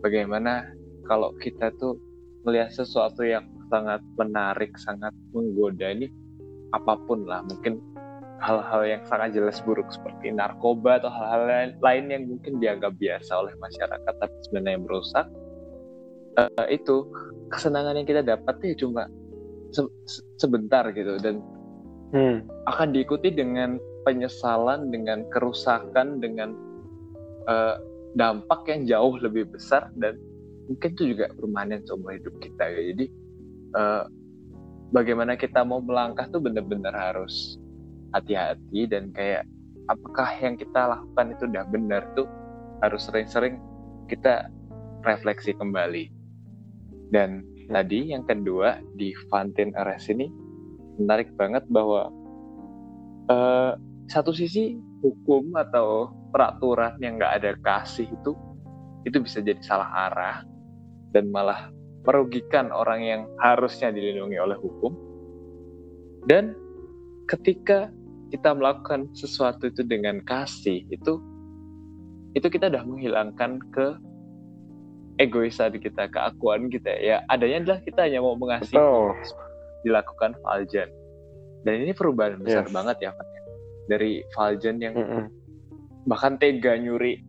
bagaimana 0.00 0.64
kalau 1.08 1.32
kita 1.40 1.72
tuh 1.76 1.96
melihat 2.44 2.72
sesuatu 2.72 3.24
yang 3.24 3.44
sangat 3.68 4.00
menarik 4.16 4.72
sangat 4.80 5.12
menggoda 5.32 5.92
ini 5.92 6.08
apa 6.72 6.96
pun 7.04 7.24
lah 7.24 7.44
mungkin 7.44 7.80
hal-hal 8.38 8.86
yang 8.86 9.02
sangat 9.04 9.34
jelas 9.34 9.58
buruk 9.66 9.90
seperti 9.90 10.30
narkoba 10.30 11.02
atau 11.02 11.10
hal-hal 11.10 11.42
lain, 11.48 11.70
lain 11.82 12.04
yang 12.08 12.22
mungkin 12.30 12.62
dianggap 12.62 12.94
biasa 12.96 13.34
oleh 13.34 13.52
masyarakat 13.58 14.14
tapi 14.14 14.36
sebenarnya 14.46 14.78
merusak 14.80 15.26
eh, 16.38 16.66
itu 16.70 17.08
kesenangan 17.50 17.98
yang 17.98 18.08
kita 18.08 18.22
dapat 18.22 18.54
ya 18.62 18.74
cuma 18.78 19.08
se- 19.74 19.92
sebentar 20.38 20.88
gitu 20.92 21.16
dan 21.20 21.40
Hmm. 22.08 22.40
akan 22.64 22.96
diikuti 22.96 23.28
dengan 23.28 23.76
penyesalan, 24.08 24.88
dengan 24.88 25.28
kerusakan, 25.28 26.24
dengan 26.24 26.56
eh, 27.44 27.76
dampak 28.16 28.64
yang 28.72 28.88
jauh 28.88 29.20
lebih 29.20 29.52
besar 29.52 29.92
dan 30.00 30.16
mungkin 30.72 30.96
itu 30.96 31.12
juga 31.12 31.28
permanen 31.36 31.84
seumur 31.84 32.16
hidup 32.16 32.32
kita 32.40 32.64
ya. 32.72 32.82
Jadi 32.96 33.06
eh, 33.76 34.04
bagaimana 34.96 35.36
kita 35.36 35.60
mau 35.60 35.84
melangkah 35.84 36.24
tuh 36.32 36.40
benar-benar 36.40 36.96
harus 36.96 37.60
hati-hati 38.16 38.88
dan 38.88 39.12
kayak 39.12 39.44
apakah 39.92 40.28
yang 40.40 40.56
kita 40.56 40.96
lakukan 40.96 41.36
itu 41.36 41.42
udah 41.44 41.64
benar 41.68 42.02
tuh 42.16 42.24
harus 42.80 43.04
sering-sering 43.04 43.60
kita 44.08 44.48
refleksi 45.04 45.52
kembali. 45.52 46.08
Dan 47.12 47.44
tadi 47.68 48.12
yang 48.12 48.24
kedua 48.24 48.80
di 48.96 49.12
Fantin 49.28 49.76
Arrest 49.76 50.08
ini 50.08 50.28
menarik 50.96 51.32
banget 51.36 51.64
bahwa 51.68 52.08
eh, 53.28 53.72
satu 54.08 54.32
sisi 54.32 54.76
hukum 55.04 55.52
atau 55.54 56.10
peraturan 56.32 56.96
yang 56.98 57.20
nggak 57.20 57.32
ada 57.40 57.50
kasih 57.60 58.08
itu 58.08 58.32
itu 59.06 59.16
bisa 59.22 59.40
jadi 59.40 59.60
salah 59.62 59.88
arah 60.10 60.38
dan 61.12 61.30
malah 61.32 61.70
merugikan 62.04 62.72
orang 62.72 63.00
yang 63.04 63.22
harusnya 63.40 63.92
dilindungi 63.92 64.36
oleh 64.40 64.56
hukum 64.56 64.92
dan 66.24 66.56
ketika 67.28 67.92
kita 68.28 68.52
melakukan 68.52 69.08
sesuatu 69.16 69.68
itu 69.68 69.84
dengan 69.84 70.20
kasih 70.24 70.84
itu 70.88 71.20
itu 72.36 72.46
kita 72.48 72.68
udah 72.68 72.84
menghilangkan 72.84 73.60
ke 73.72 73.86
egoisan 75.20 75.76
kita 75.80 76.08
keakuan 76.08 76.68
kita 76.68 76.92
ya 77.00 77.24
adanya 77.28 77.64
adalah 77.64 77.80
kita 77.84 78.00
hanya 78.04 78.20
mau 78.20 78.36
mengasihi 78.36 78.76
dilakukan 79.82 80.34
Valjan. 80.42 80.90
Dan 81.62 81.74
ini 81.84 81.92
perubahan 81.94 82.38
besar 82.42 82.66
Yes. 82.66 82.74
banget 82.74 82.96
ya, 83.02 83.10
Pak. 83.14 83.26
Dari 83.88 84.20
Valjan 84.36 84.76
yang 84.78 84.94
Mm-mm. 84.94 85.24
bahkan 86.04 86.36
tega 86.36 86.76
nyuri 86.76 87.24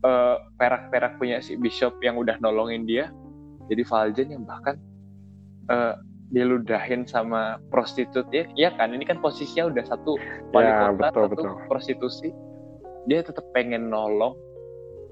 eh, 0.00 0.36
perak-perak 0.56 1.20
punya 1.20 1.44
si 1.44 1.60
Bishop 1.60 2.00
yang 2.00 2.16
udah 2.16 2.40
nolongin 2.40 2.88
dia. 2.88 3.12
Jadi 3.68 3.82
Valjan 3.84 4.28
yang 4.32 4.42
bahkan 4.48 4.80
eh, 5.68 5.94
diludahin 6.30 7.04
sama 7.04 7.58
prostitut 7.74 8.24
ya, 8.30 8.46
iya 8.54 8.70
kan? 8.74 8.94
Ini 8.94 9.02
kan 9.02 9.18
posisinya 9.18 9.66
udah 9.74 9.84
satu 9.84 10.14
wali 10.54 10.70
Ya, 10.70 10.88
kota, 10.94 11.10
betul, 11.10 11.22
satu 11.26 11.34
betul. 11.36 11.52
prostitusi. 11.68 12.30
dia 13.08 13.24
tetap 13.24 13.42
pengen 13.56 13.88
nolong 13.88 14.36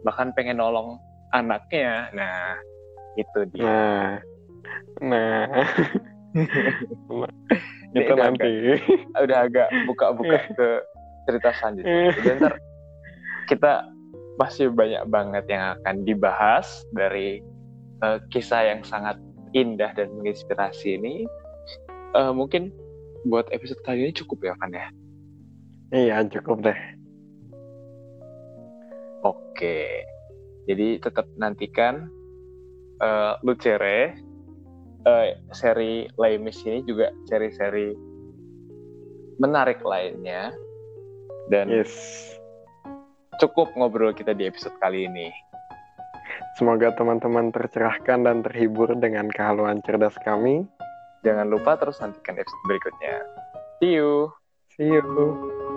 bahkan 0.05 0.29
pengen 0.37 0.61
nolong 0.61 1.01
anaknya 1.33 2.13
nah 2.13 2.53
itu 3.17 3.49
dia 3.51 3.65
Nah, 3.65 4.21
nah, 5.01 5.65
itu 7.97 8.13
udah 8.13 8.29
nanti. 8.29 8.45
agak, 8.45 8.81
udah 9.25 9.39
agak 9.49 9.69
buka-buka 9.89 10.39
ke 10.53 10.69
cerita 11.29 11.49
selanjutnya. 11.57 12.13
Jadi 12.17 12.29
ntar 12.41 12.55
kita 13.49 13.73
masih 14.39 14.71
banyak 14.71 15.03
banget 15.09 15.45
yang 15.51 15.77
akan 15.81 16.05
dibahas 16.05 16.85
dari 16.93 17.41
eh, 18.05 18.19
kisah 18.31 18.77
yang 18.77 18.81
sangat 18.85 19.17
indah 19.57 19.91
dan 19.97 20.13
menginspirasi 20.21 21.01
ini. 21.01 21.25
Eh, 22.17 22.33
mungkin 22.33 22.73
buat 23.27 23.49
episode 23.51 23.81
kali 23.83 24.09
ini 24.09 24.13
cukup 24.15 24.53
ya 24.53 24.55
kan 24.61 24.71
ya? 24.73 24.87
Iya, 25.89 26.17
cukup 26.29 26.69
deh. 26.69 26.81
Oke, 29.25 30.07
jadi 30.71 31.03
tetap 31.03 31.27
nantikan 31.35 32.07
uh, 33.03 33.35
Lucere 33.43 34.15
eh, 35.09 35.41
seri 35.57 36.05
Laimis 36.21 36.61
ini 36.69 36.85
juga 36.85 37.09
seri-seri 37.27 37.97
menarik 39.39 39.81
lainnya 39.87 40.53
dan 41.49 41.71
Yes. 41.71 41.95
cukup 43.39 43.71
ngobrol 43.79 44.13
kita 44.13 44.35
di 44.35 44.51
episode 44.51 44.75
kali 44.83 45.07
ini. 45.07 45.31
Semoga 46.59 46.91
teman-teman 46.91 47.55
tercerahkan 47.55 48.27
dan 48.27 48.43
terhibur 48.43 48.91
dengan 48.99 49.31
kehaluan 49.31 49.79
cerdas 49.87 50.15
kami. 50.27 50.67
Jangan 51.23 51.47
lupa 51.47 51.79
terus 51.79 52.03
nantikan 52.03 52.35
episode 52.35 52.63
berikutnya. 52.67 53.15
See 53.79 53.95
you. 53.95 54.35
See 54.75 54.91
you. 54.91 55.68